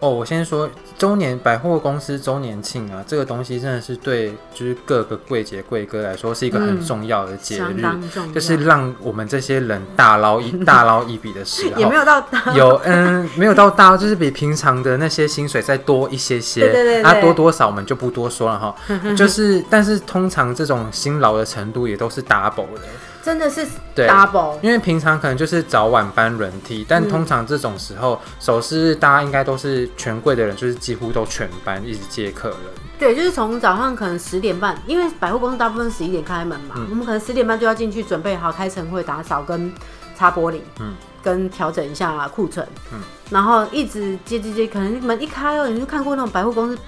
[0.00, 18.74] 哦，我先说周年百货公司周年庆啊，这个东西真的是对，就是各个柜姐柜哥来说是一个很重要的节日，嗯、就是让我们这些人大捞一 大捞一笔的时候，也没有到大，有嗯，没有到大，就是比平常的那些薪水再多一些些，对对对对，啊，多多少我们就不多说了哈，
[19.16, 22.82] 就是但是通常这种辛劳的程度也都是 double 的。
[23.24, 32.58] 真的是 double，因为平常可能就是早晚班轮替，但通常这种时候，首饰大家应该都是全柜的人，就是几乎都全班一直接客人。
[32.98, 39.72] 对，就是从早上可能十点半，因为百货公司大部分十一点开门嘛，嗯、我们可能十点半就要进去准备好开晨会、打扫跟
[40.14, 46.78] 擦玻璃，嗯，跟调整一下库存，嗯，然后一直接接接，可能门一开哦，你就看过那种百货公司，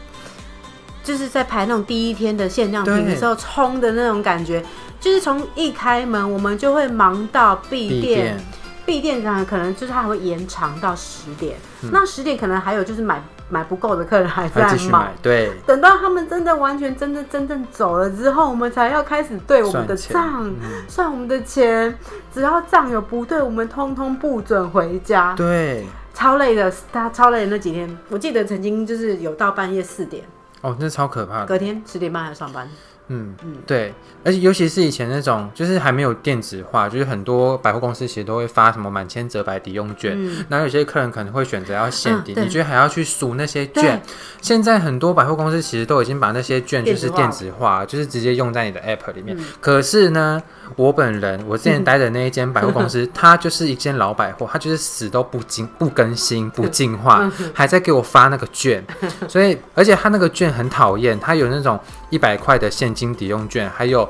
[1.06, 4.60] 就是在排那种第一天的限量品的时候冲的那种感觉。
[4.98, 8.36] 就是从一开门，我们就会忙到闭店，
[8.84, 11.56] 闭店呢可能就是它还会延长到十点。
[11.82, 15.52] 嗯、那十点可能还有就是买买不够的客人还在买，对。
[15.64, 20.52] 等到他们真的完全真的真正走了之后，我们才要开始对我们的账
[20.88, 21.96] 算我们的钱。
[22.34, 25.34] 只要账有不对，我们通通不准回家。
[25.36, 30.24] 对，超累的，他超累的那几天，我记得曾经就是有到半夜四点。
[30.66, 31.46] 哦，那超可怕的。
[31.46, 32.68] 隔天十点半还要上班。
[33.08, 44.02] 嗯嗯，对，而且尤其是以前那种，就是还没有电子化，就是很多百货公司其实都会发什么满千折百抵用券，嗯、然后有些客人可能会选择要现抵，嗯、你觉得还要去数那些券？
[44.42, 49.36] 现在很多百货公司其实都已经把那些券就是电子化，子就是直接用在你的 app 里面。
[49.38, 50.42] 嗯、可是呢，
[50.74, 58.84] 我本人我之前待的那一间百货公司， 嗯、它就是一间老百货，它就是死都不进不更新不进化，嗯、还在给我发那个券，
[59.28, 61.78] 所以而且它那个券很讨厌，它有那种
[62.10, 64.08] 一百块的现金抵用券，还有。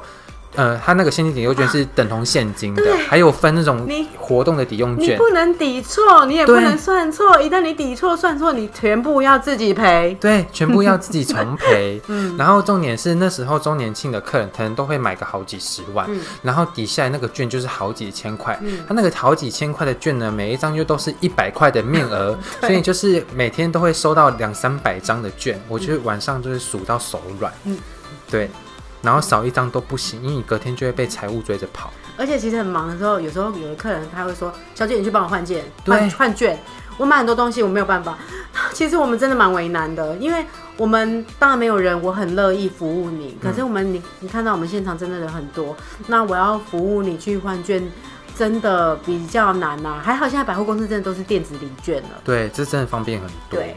[0.57, 3.87] 呃，它那个现金抵用券是等同现金的，啊、还有分那种
[4.19, 10.17] 活动的抵用券，你不能抵错，你也不能算错，一旦你抵错算错，你全部要自己赔。
[10.21, 12.01] 对，全部要自己重 赔。
[12.09, 27.53] 嗯，然后重点是那时候周年庆的客人可能都会买个好几十万，嗯、然后底下那个券就是好几千块，嗯，他那个好几千块的券呢，每一张就都是一百块的面额， 所以就是每天都会收到两三百张的券，我觉得晚上就是数到手软。
[27.65, 27.77] 嗯，
[28.31, 28.51] 对。
[29.03, 31.93] 然后少一张都不行，因为你隔天就会被财务追着跑。
[32.19, 36.59] 而且其实很忙的时候，有时候有的客人他会说：“小姐，你去帮我换件，换换券。”
[36.99, 38.17] 我买很多东西，我没有办法。
[38.73, 40.43] 其实我们真的蛮为难的，因为
[40.79, 43.37] 我们当然没有人，我很乐意服务你。
[43.43, 47.87] 可是我们你你看到我们现场真的人很多，那我要服务你去换券，
[48.35, 50.01] 真的比较难呐。
[50.03, 53.61] 还好现在百货公司真的都是电子礼券了，对，这真的方便很多。
[53.61, 53.77] 对。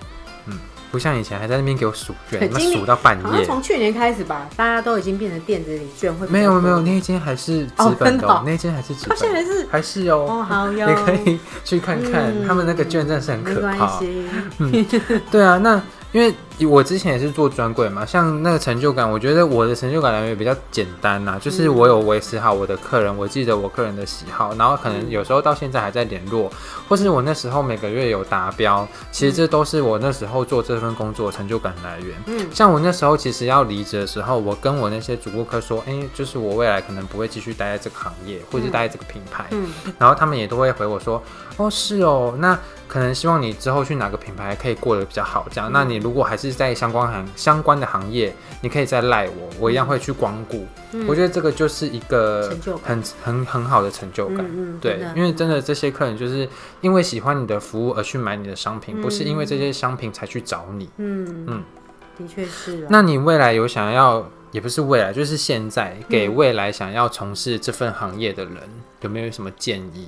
[0.92, 3.46] 不像以前还在那边给我数券，那数到半夜。
[3.46, 10.26] 从去年开始吧，大家都已经变成电子礼券，会没有没有，那一间还是纸本的，那一间还是纸本，现在还是还是哦。
[10.30, 14.00] 哦，好哟，你可以去看看，他们那个券真的是很可怕。
[14.58, 14.86] 嗯，
[15.32, 15.82] 对啊，那。
[16.12, 16.34] 因为
[16.66, 26.52] 我之前也是做专柜嘛，像那个成就感，我觉得我的成就感来源也比较简单呐，就是我有维持好我的客人，我记得我客人的喜好，然后可能有时候到现在还在联络，
[26.88, 32.18] 或是我那时候每个月有达标，其实这都是我那时候做这份工作成就感来源。
[32.26, 41.24] 嗯，像我那时候其实要离职的时候，我跟我那些主顾客说，哎，就是我未来可能不会继续待在这个行业，或者是待在这个品牌，嗯，然后他们也都会回我说，
[41.58, 42.58] 哦，是哦，那。
[42.90, 45.70] 可能希望你之后去哪个品牌可以过得比较好，这样。
[45.72, 50.66] 那你如果还是在相关行相关的行业，你可以再赖我，我一样会去光顾。
[50.94, 54.40] 嗯、我觉得这个就是一个很很很好的成就感。
[54.40, 56.48] 嗯嗯、对，因为真的这些客人就是
[56.82, 60.90] 因为喜欢你的服务而去买你的商品，嗯、不是因为这些商品才去找你。
[60.98, 61.64] 嗯嗯，嗯
[62.18, 62.88] 的确是。
[62.90, 70.08] 那你未来有想要，也不是未来，就是现在给未来想要从事这份行业的人，嗯、有没有什么建议？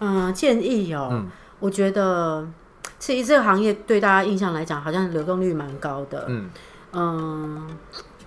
[0.00, 1.08] 嗯，建议有、哦。
[1.12, 2.48] 嗯我觉得，
[2.98, 6.26] 其实这个行业对大家印象来讲，好像流动率蛮高的。
[6.28, 6.50] 嗯，
[6.92, 7.76] 嗯，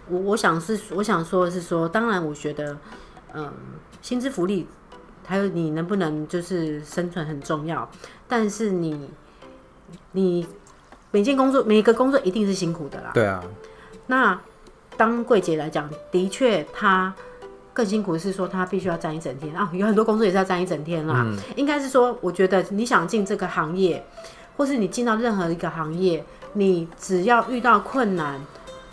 [0.09, 2.77] 我我想是，我想说的是说，当然，我觉得，
[3.33, 3.51] 嗯，
[4.01, 4.67] 薪资福利
[5.25, 7.89] 还有你能不能就是生存很重要。
[8.27, 9.09] 但是你，
[10.13, 10.47] 你
[11.11, 13.11] 每件工作，每一个工作一定是辛苦的啦。
[13.13, 13.43] 对啊。
[14.07, 14.39] 那
[14.97, 17.13] 当柜姐来讲，的确，她。
[17.75, 21.23] 更辛苦的是说，她必须要站一整天啊，有很多工作也是要站一整天啦。
[21.25, 24.05] 嗯、应该是说，我觉得你想进这个行业，
[24.55, 28.39] 或是你进到任何一个行业，你只要遇到困难，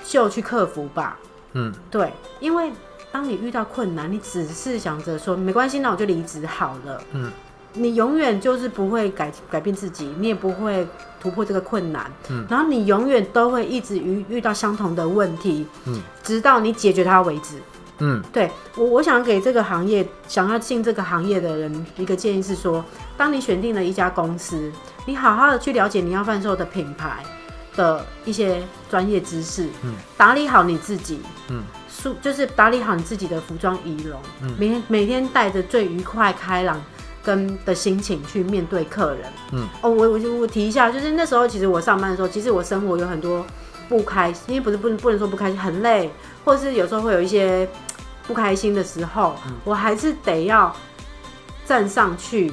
[0.05, 1.19] 就去克服吧。
[1.53, 2.71] 嗯，对，因为
[3.13, 7.03] 当你遇到困难，你只是想着说没关系，那我就离职好了。
[7.13, 7.31] 嗯，
[7.75, 10.87] 你永远就是不会改改变自己，你也不会
[11.21, 12.11] 突破这个困难。
[12.29, 15.67] 嗯，然后你永远都会一直遇遇到相同的问题。
[15.87, 17.57] 嗯，直到你解决它为止。
[18.01, 22.85] 嗯，对我，我想给这个行业想要进这个行业的人一个建议是说，
[23.17, 24.73] 当你选定了一家公司，
[25.07, 27.23] 你好好的去了解你要贩售的品牌
[27.77, 31.63] 的一些专业知识，嗯，打理好你自己，嗯，
[32.23, 36.83] 就是打理好你自己的服装仪容，嗯，每每天带着最愉快、开朗
[37.23, 43.45] 跟的心情去面对客人，嗯，哦，我我我提一下，就是那时候其实我上班的时候，其实我生活有很多
[43.91, 46.11] 不开心，因为不是不能不能说不开心，很累，
[46.45, 47.69] 或者是有时候会有一些。
[48.31, 50.73] 不开心的时候，嗯、我还是得要
[51.67, 52.53] 站上去。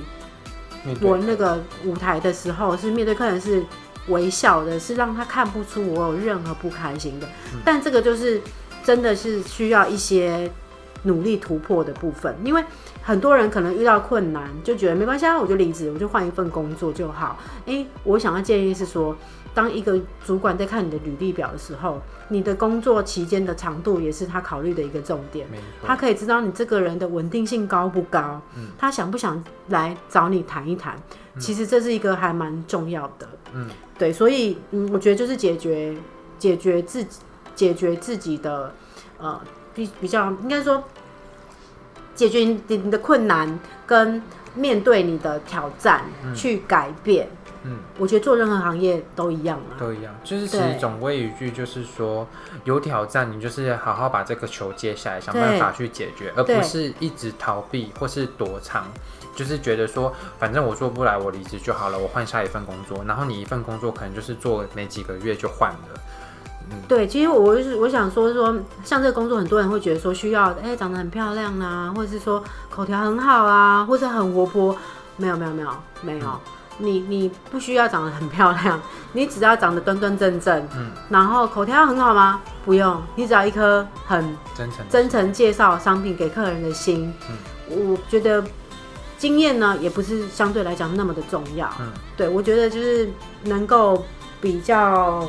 [1.02, 3.64] 我那个舞台的时候，是面对客人是
[4.08, 7.28] 微笑的，是让他看不出我有任何不开心的。
[7.54, 8.42] 嗯、但这个就是
[8.84, 10.50] 真的是需要一些
[11.04, 12.64] 努力突破的部分，因为
[13.04, 17.38] 很多人可能遇到困难就觉得没关系啊，我就离职，我就换一份工作就好。
[17.68, 19.16] 诶，我想要建议是说。
[19.58, 25.48] 当一个主管在看你的履历表的时候，你的工作期间的长度也是他考虑的一个重点。
[25.84, 30.96] 他可以知道你这个人的稳定性高不高，嗯，他想不想来找你谈一谈？
[31.34, 33.28] 嗯，其实这是一个还蛮重要的。
[33.54, 35.98] 嗯，对，所以嗯，我觉得就是解决
[36.38, 37.20] 解决自己
[37.56, 38.72] 解决自己的
[39.18, 39.42] 呃
[39.74, 40.84] 比比较应该说
[42.14, 44.22] 解决你的困难跟
[44.54, 47.28] 面对你的挑战，嗯，去改变。
[47.32, 47.37] 嗯，
[47.98, 52.28] 我觉得做任何行业都一样啊，都一样，就是其实总归一句就是说，
[52.64, 58.86] 有挑战，你就是好好把这个球接下来，想办法去解决，而不是一直逃避或是躲藏，
[59.36, 66.02] 就是觉得说，反正我做不来，我离职就好了，我换下一份工作，然后你一份工作可能就是做没几个月就换了。
[66.70, 68.54] 嗯、对，其实我就是我想说说，
[68.84, 74.78] 像这个工作，很多人会觉得说需要，哎，长得很漂亮啊，或者是说口条很好啊，或者很活泼。
[75.20, 75.70] 没有没有没有
[76.04, 76.40] 没有，
[76.78, 78.80] 你你不需要长得很漂亮，
[79.14, 82.42] 你只要长得端端正正，嗯，然后口条很好吗？
[82.66, 88.44] 不用，你只要一颗很真诚真诚介绍商品给客人的心，嗯，我觉得
[89.18, 93.10] 经验呢也不是相对来讲那么的重要，嗯，对，我觉得就是
[93.44, 94.06] 能够
[94.42, 95.28] 比较。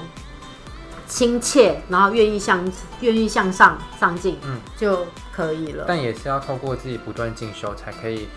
[1.10, 2.70] 亲切，然后愿意向
[3.00, 5.86] 愿意向上上进，嗯，就可以了。
[5.88, 8.28] 但也是要透过自己不断进修，才可以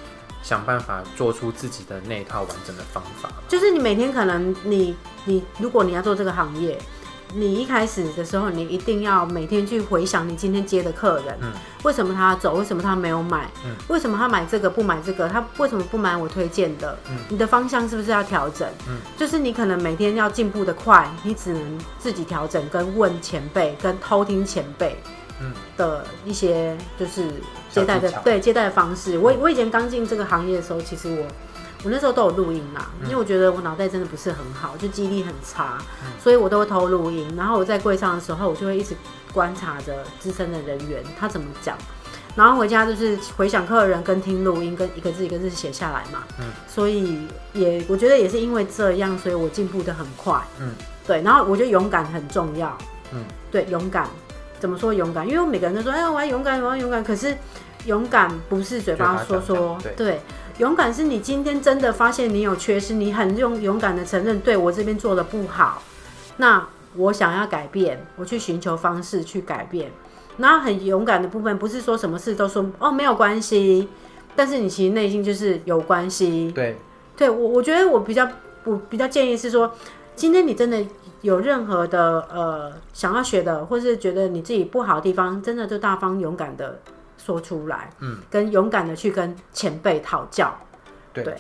[0.42, 3.30] 想办法做出自己的那一套完整的方法。
[3.48, 6.78] 就是你每天可能你你，如果你要做这个行业。
[7.34, 12.56] 你一开始的时候，你一定要每天去回想你今天接的客人，嗯，为什么他走？
[12.56, 13.50] 为什么他没有买？
[13.64, 15.30] 嗯，为什么他买这个不买这个？
[15.30, 16.98] 他为什么不买我推荐的？
[17.10, 18.68] 嗯，你的方向是不是要调整？
[18.86, 24.98] 嗯，就是你可能每天要进步的快，你只能自己调整，跟问前辈，跟偷听前辈，
[25.40, 27.32] 嗯的一些就是
[27.72, 29.18] 接待的对接待的方式。
[29.18, 31.26] 我我以前刚进这个行业的时候，其实我。
[31.84, 35.80] 我那时候都有录音嘛，因为我觉得我脑袋真的不是很好，就记忆力很差，
[36.22, 37.34] 所以我都会偷录音。
[37.36, 38.96] 然后我在柜上的时候，我就会一直
[39.34, 41.76] 观察着资深的人员他怎么讲，
[42.36, 46.24] 然后回家就是回想客人跟听录音，跟一个字一个字写下来嘛。
[46.40, 50.40] 嗯，所以也我觉得也是因为这样，所以我进步的很快。
[50.60, 50.76] 嗯，
[51.08, 51.24] 对。
[51.24, 52.78] 然后我觉得勇敢很重要。
[53.12, 54.08] 嗯，对，勇敢
[54.62, 55.28] 怎么说勇敢？
[55.28, 57.04] 因为我每个人都说，哎，我要勇敢，我要勇敢。
[57.04, 57.36] 可是
[57.86, 60.22] 勇敢不是嘴巴说说，对。
[60.58, 65.82] 勇敢是你今天真的发现你有缺失，你很勇勇敢的承认，对我这边做的不好，
[66.38, 69.90] 那我想要改变，我去寻求方式去改变。
[70.38, 73.90] 然后很勇敢的部分，不是说什么事都说哦没有关系，
[74.36, 76.52] 但是你其实内心就是有关系。
[76.54, 76.78] 对，
[77.18, 78.30] 对我我觉得我比较
[78.66, 79.74] 我比较建议是说，
[80.16, 80.86] 今天你真的
[81.22, 86.80] 有任何的呃想要学的，或是觉得你自己不好的地方，真的就大方勇敢的。
[87.24, 90.58] 说出来，嗯，跟勇敢的去跟前辈讨教，
[91.14, 91.38] 对，对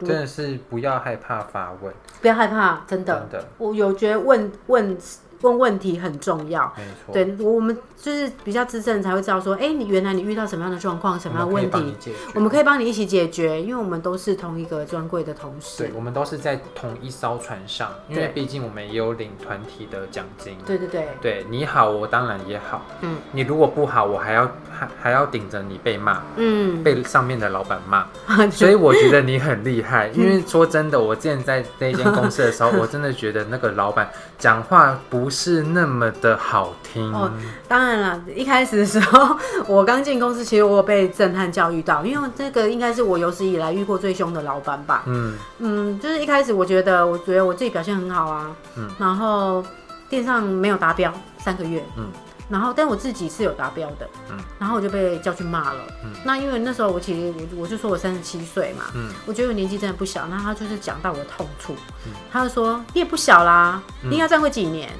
[0.00, 4.98] 真的是不要害怕发问，不要害怕，真的，真的，我有觉得问问。
[5.42, 7.12] 问问题很重要，没错。
[7.12, 15.84] 对，我们就是比较资深才会知道说，哎、欸，你原来你遇到什么样的状况，什么样的问题，我们可以帮你一起解决，因为我们都是同一个专柜的同事。
[15.84, 20.56] 对，我们都是在同一艘船上，因为毕竟我们也有领团体的奖金。
[20.64, 22.82] 对对对，对你好，我当然也好。
[23.02, 28.06] 嗯，你如果不好，我还要还还要顶着你被骂，嗯，被上面的老板骂。
[28.50, 34.08] 所以我觉得你很厉害， 因为说真的，我之前在那间公司的时候， 我真的觉得那个老板
[34.38, 35.23] 讲话不。
[35.28, 37.30] 是那么的好听哦。
[37.68, 45.02] 当然了，一开始的时候，我刚进公司，其实我有被震撼教育到，因为这个应该是我有史以来遇过最凶的老板吧。
[45.06, 48.54] 嗯嗯，就是一开始我觉得，我觉得我自己表现很好啊。
[48.76, 49.64] 嗯，然后
[50.08, 51.84] 电上没有达标三个月。
[51.96, 52.06] 嗯。
[52.46, 64.90] 然后，但我自己是有达标的，嗯，然后我就被叫去骂了，嗯，那因为那时候我其实我我就说我三十七岁嘛，嗯，我觉得我年纪真的不小，那他就是讲到我的痛处，嗯，他就说你也不小啦，嗯，你应该站会几年？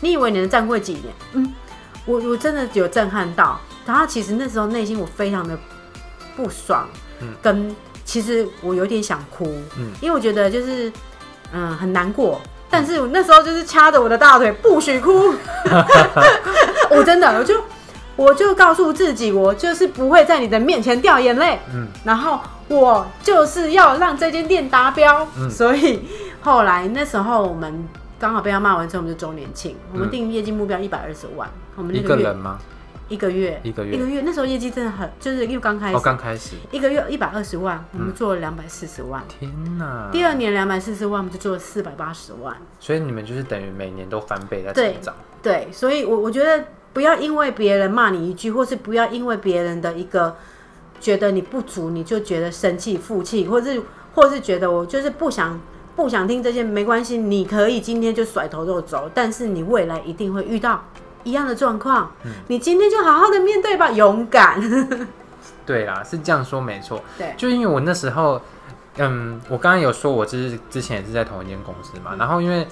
[0.00, 1.04] 你以为你能站会几年？
[1.34, 1.52] 嗯，
[2.04, 5.58] 我我真的有震撼到，然后其实那时候内心我非常的
[6.36, 6.88] 不爽，
[7.20, 7.74] 嗯，跟
[8.04, 9.44] 其实我有点想哭，
[9.78, 10.90] 嗯，因为我觉得就是
[11.52, 12.40] 嗯很难过。
[12.72, 15.34] 但是我那时候就是掐着我的大腿，不许哭。
[16.88, 17.60] 我真的，我就
[18.14, 21.58] 我就告诉自己，我就是不会在你的面前掉眼泪。
[21.74, 22.38] 嗯，然后
[22.68, 25.26] 我就是要让这间店达标。
[25.36, 26.08] 嗯，所以
[26.40, 27.84] 后来那时候我们
[28.20, 31.48] 刚好被他骂完之后，我们就周年庆，我们定业绩目标一百二十万。
[31.74, 32.58] 我们那个月一个人吗？
[33.08, 34.22] 一个月，一个月，一个月。
[34.24, 39.24] 那时候业绩真的很，就是因为刚开始，刚开始，一个月一百二十万，我们做了两百四十万。
[39.26, 40.10] 天哪！
[40.12, 42.54] 第二年两百四十万，我们就做了四百八十万。
[42.78, 45.14] 所以你们就是等于每年都翻倍在成长。
[45.42, 46.62] 对，对，所以我我觉得
[46.92, 50.36] 不要因为别人骂你一句，或是不要因为别人的一个
[51.00, 53.82] 觉得你不足，你就觉得生气、负气，或是
[54.14, 55.58] 或是觉得我就是不想
[55.96, 60.82] 不想听这些，没关系，你可以今天就甩头就走，但是你未来一定会遇到。
[61.22, 64.58] 一样的状况，嗯，你今天就好好的面对吧，勇敢。
[65.66, 66.98] 对啦，是这样说没错。
[67.18, 68.40] 对，就因为我那时候，
[68.96, 72.66] 嗯，我刚刚有说，我就是之前也是在同一间公司嘛，嗯，然后因为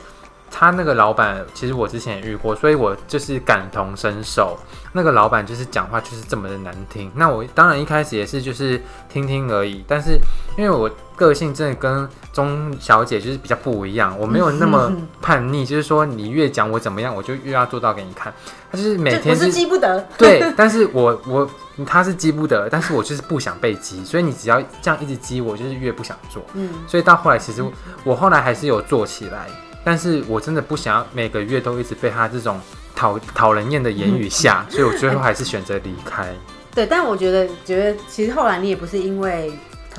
[0.51, 4.57] 他那个老板，其实我之前也遇过，所以我就是感同身受。
[4.93, 7.13] 那个老板就是讲话就是这么的难听。
[7.15, 10.19] 那我当然一开始也是就是听听而已，但是
[10.57, 14.91] 因为我个性真的跟钟小姐就是比较不一样，我没有那么
[15.21, 18.33] 叛逆，就是说你越讲我怎么样，我就越要做到给你看。
[18.73, 21.49] 他就是每天是，我是激不得，对，但是我我
[21.87, 26.43] 他是激不得，但是我就是不想被激，所以你只要这样一直激我，就是越不想做。
[26.55, 27.63] 嗯，所以到后来其实
[28.05, 29.47] 我后来还是有做起来。
[29.89, 32.61] 但是我真的不想要每个月都一直被他这种
[32.95, 36.29] 讨讨人厌的言语吓，所以我最后还是选择离开。
[36.75, 39.51] 对，但我觉得，觉得其实后来你也不是因为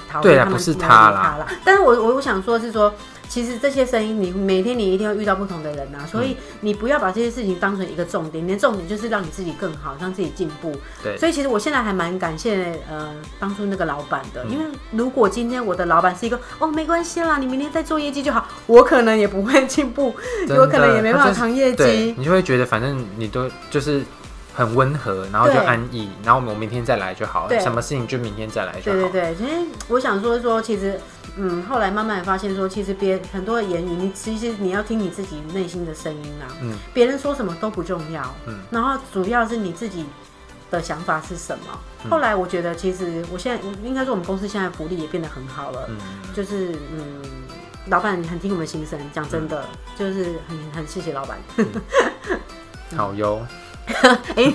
[0.07, 1.39] 讨厌对啊，不是他啦。
[1.65, 2.93] 但是我我我想说的是说。
[3.30, 10.75] 其实这些声音，你每天你一定会遇到不同的人呐、啊，所以你不要把这些事情当成一个重点，你的重点就是让你自己更好，让自己进步。
[11.03, 20.15] 对，所以其实我现在还蛮感谢呃当初那个老板的，因为如果今天我的老板是一个哦没关系啦，你明天再做业绩就好，我可能也不会进步，
[20.49, 22.15] 我可能也没办法扛业绩。
[22.17, 24.03] 你就会觉得反正你都就是。
[24.51, 27.59] 很温和，然后就安逸，然后我明天再来就好了。
[27.61, 28.97] 什么事情就明天再来就好。
[28.97, 29.53] 对对对，其实
[29.88, 30.99] 我想说说，其实，
[31.38, 36.47] 嗯，后来慢慢发现说，其实别很多的言语，你其实你要听你自己内心的声音啊。
[36.61, 36.75] 嗯。
[36.93, 38.23] 别人说什么都不重要。
[38.47, 38.59] 嗯。
[38.71, 40.05] 然后主要是你自己
[40.71, 41.65] 的想法是什么。
[42.03, 45.86] 嗯、后来我觉得，其实我现在应该说，我们公司现在福利也变得很好了。
[45.89, 45.97] 嗯。
[46.34, 47.21] 就是嗯，
[47.88, 51.38] 老板很听我们心声，讲真的，嗯、就是很很谢谢老板。
[51.57, 51.67] 嗯、
[52.97, 53.45] 好哟。
[54.35, 54.53] 哎，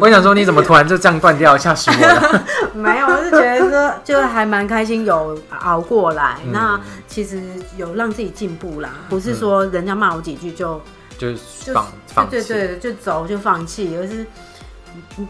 [0.00, 2.44] 我想说，你怎么突然就这样断掉，吓死我了。
[2.74, 6.36] 没有，我是觉得说，就还蛮开心，有熬过来。
[6.44, 7.42] 嗯、那其实
[7.76, 10.80] 有让自己进步啦，不是说人家骂我几句就
[11.16, 11.34] 就
[11.72, 14.26] 放放对对对，就走就放弃，而是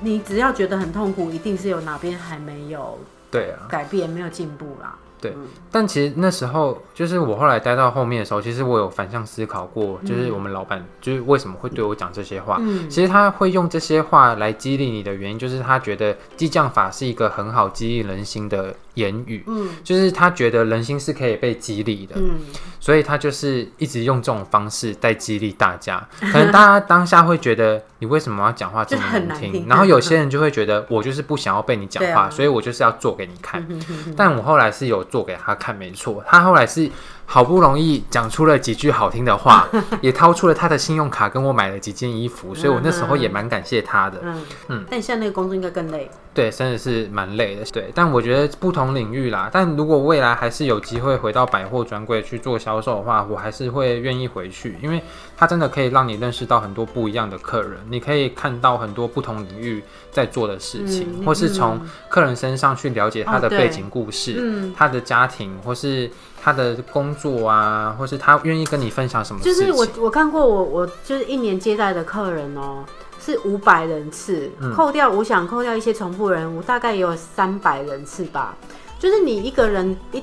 [0.00, 2.98] 你只要觉得很痛苦，一定是有哪边还没有
[3.30, 4.94] 对啊改变，没有进步啦。
[5.30, 5.36] 对，
[5.70, 12.56] 但其实那时候就是我后来待到后面的时候，其实我有反向思考过，就是我们老板就是为什么会对我讲这些话。
[12.60, 19.42] 嗯，其实他会用这些话来激励你的原因，就是他觉得激将法是一个很好激励人心的言语。
[19.46, 22.16] 嗯，就是他觉得人心是可以被激励的。
[22.18, 22.40] 嗯，
[22.78, 26.06] 所以他就是一直用这种方式在激励大家。
[26.30, 29.64] 可能大家当下会觉得你为什么要讲话这么难听？
[29.66, 33.66] 然后有些人就会觉得我就是不想要被你讲话，所以我就是要做给你看。
[34.14, 35.06] 但我后来是有。
[35.08, 36.20] 做给他看，没错。
[36.26, 36.90] 他后来是
[37.26, 39.68] 好不容易讲出了几句好听的话，
[40.00, 44.20] 也掏出了他的信用卡跟我买了几件衣服，所以我那时候也蛮感谢他的。
[44.22, 44.84] 嗯嗯。
[44.88, 46.10] 但现在那个工作应该更累。
[46.32, 47.64] 对，真的是蛮累的。
[47.72, 49.48] 对，但我觉得不同领域啦。
[49.50, 55.02] 但如果未来还是有机会回到百货专柜去做销售的话，我还是会愿意回去，因为
[55.34, 66.10] 它真的可以让你认识到很多不一样的客人，你可以看到很多不同领域在做的事情，嗯、或是从客人身上去了解他的背景故事，哦嗯、他的家庭，或是
[66.42, 69.66] 他的工作啊，或是他愿意跟你分享什么事情。
[69.66, 72.84] 就是我我看过我我就是一年接待的客人哦。
[73.18, 78.54] 是五百人次，扣掉我想扣掉一些重复人，我大概也有三百人次吧。
[79.00, 80.22] 就是你一个人一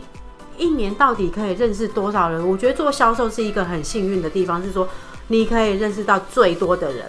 [0.58, 2.48] 一年到底可以认识多少人？
[2.48, 4.88] 我觉得做销售是一个很幸运的地方，是说
[5.28, 7.06] 你可以认识到最多的人，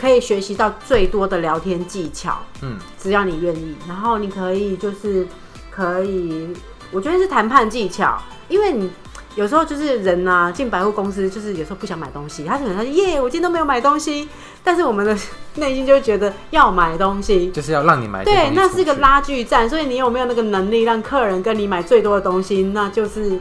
[0.00, 2.38] 可以学习到最多的聊天技巧。
[2.62, 5.26] 嗯，只要你愿意，然后你可以就是
[5.70, 6.56] 可以，
[6.90, 8.18] 我觉得是谈判技巧，
[8.48, 8.90] 因为你。
[9.36, 14.28] 有时候就是人呐，进百货公司就是有时候不想买东西，他可能说耶，我今天都没有买东西，
[14.62, 15.12] 但是我们的
[15.56, 18.22] 内心就会觉得要买东西，就是要让你买。
[18.22, 23.36] 对，那是一个拉锯战，所以你有没有那个能力让客人跟你买最多的东西，那就是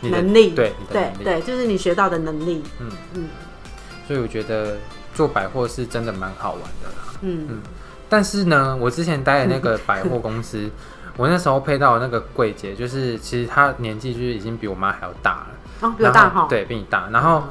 [0.00, 0.48] 能力。
[0.48, 2.62] 对对对，就是你学到的能力。
[2.80, 3.28] 嗯嗯。
[4.08, 4.78] 所以我觉得
[5.12, 7.18] 做百货是真的蛮好玩的啦。
[7.20, 7.60] 嗯嗯。
[8.08, 10.70] 但是呢，我之前待的那个百货公司。
[11.16, 15.46] 我那时候配到那个柜姐，就是其实她年纪就是已经比我妈还要大了，
[15.80, 17.42] 哦，比我大哈，对，比你大，然后。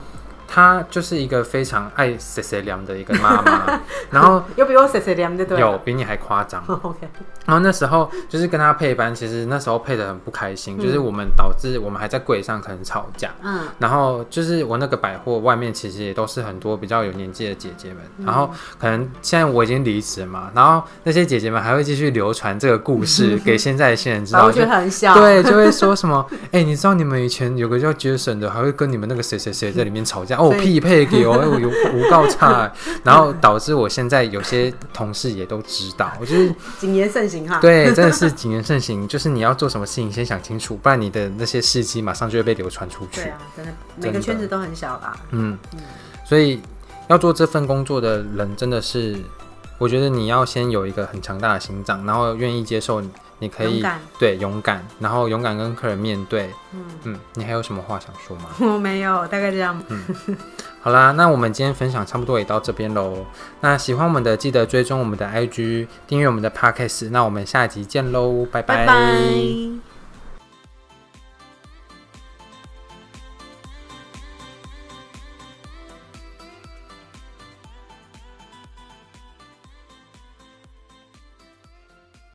[0.54, 3.82] 她就是一个非常爱碎碎念的一个妈妈，
[4.12, 6.64] 然后有比我碎碎念的对，有比你还夸张。
[6.68, 7.00] OK，
[7.48, 13.32] 然后那时候就是跟她配班，其实那时候配的很不开心，就是我们导致我们还在柜上可能吵架。
[13.42, 18.48] 嗯，然后就是我那个百货外面其实也都是很多比较有年纪的姐姐们，然后
[18.78, 25.16] 可能现在我已经离职了嘛，然后那些姐姐们还会继续流传这个故事 给现在的新人知道，我觉得很笑。
[25.16, 30.43] 对，就会说什么，哎，你知道你们以前有个叫 Jason 的，还会跟你们那个谁谁谁在里面吵架。
[30.50, 32.72] 哦，匹配给我，我 有无告差，
[33.04, 37.60] 然后导致我现在有些同事也都知道，我就是谨言慎行哈。
[37.60, 43.22] 对，真的是谨言慎行，就是你要做什么事情先想清楚，不然你的那些事迹马上就会被流传出去。
[43.22, 45.16] 对啊，真的，每个圈子都很小啦。
[45.32, 45.58] 嗯，
[46.26, 46.62] 所以
[47.08, 49.18] 要做这份工作的人真的是。
[49.80, 53.02] 我觉得你要先有一个很强大的心脏，然后愿意接受，
[53.44, 56.50] 你可以勇对勇敢，然后勇敢跟客人面对。
[56.74, 58.46] 嗯嗯，你还有什么话想说吗？
[58.74, 59.78] 我没有，大概这样。
[59.90, 60.02] 嗯，
[60.82, 63.26] 好啦，那我们今天分享差不多也到这边喽。
[63.60, 67.10] 那喜欢我们的记得追踪我们的 IG，订阅我们的 Podcast。
[67.10, 68.86] 那我们下集见喽，拜拜。
[68.86, 69.93] 拜拜。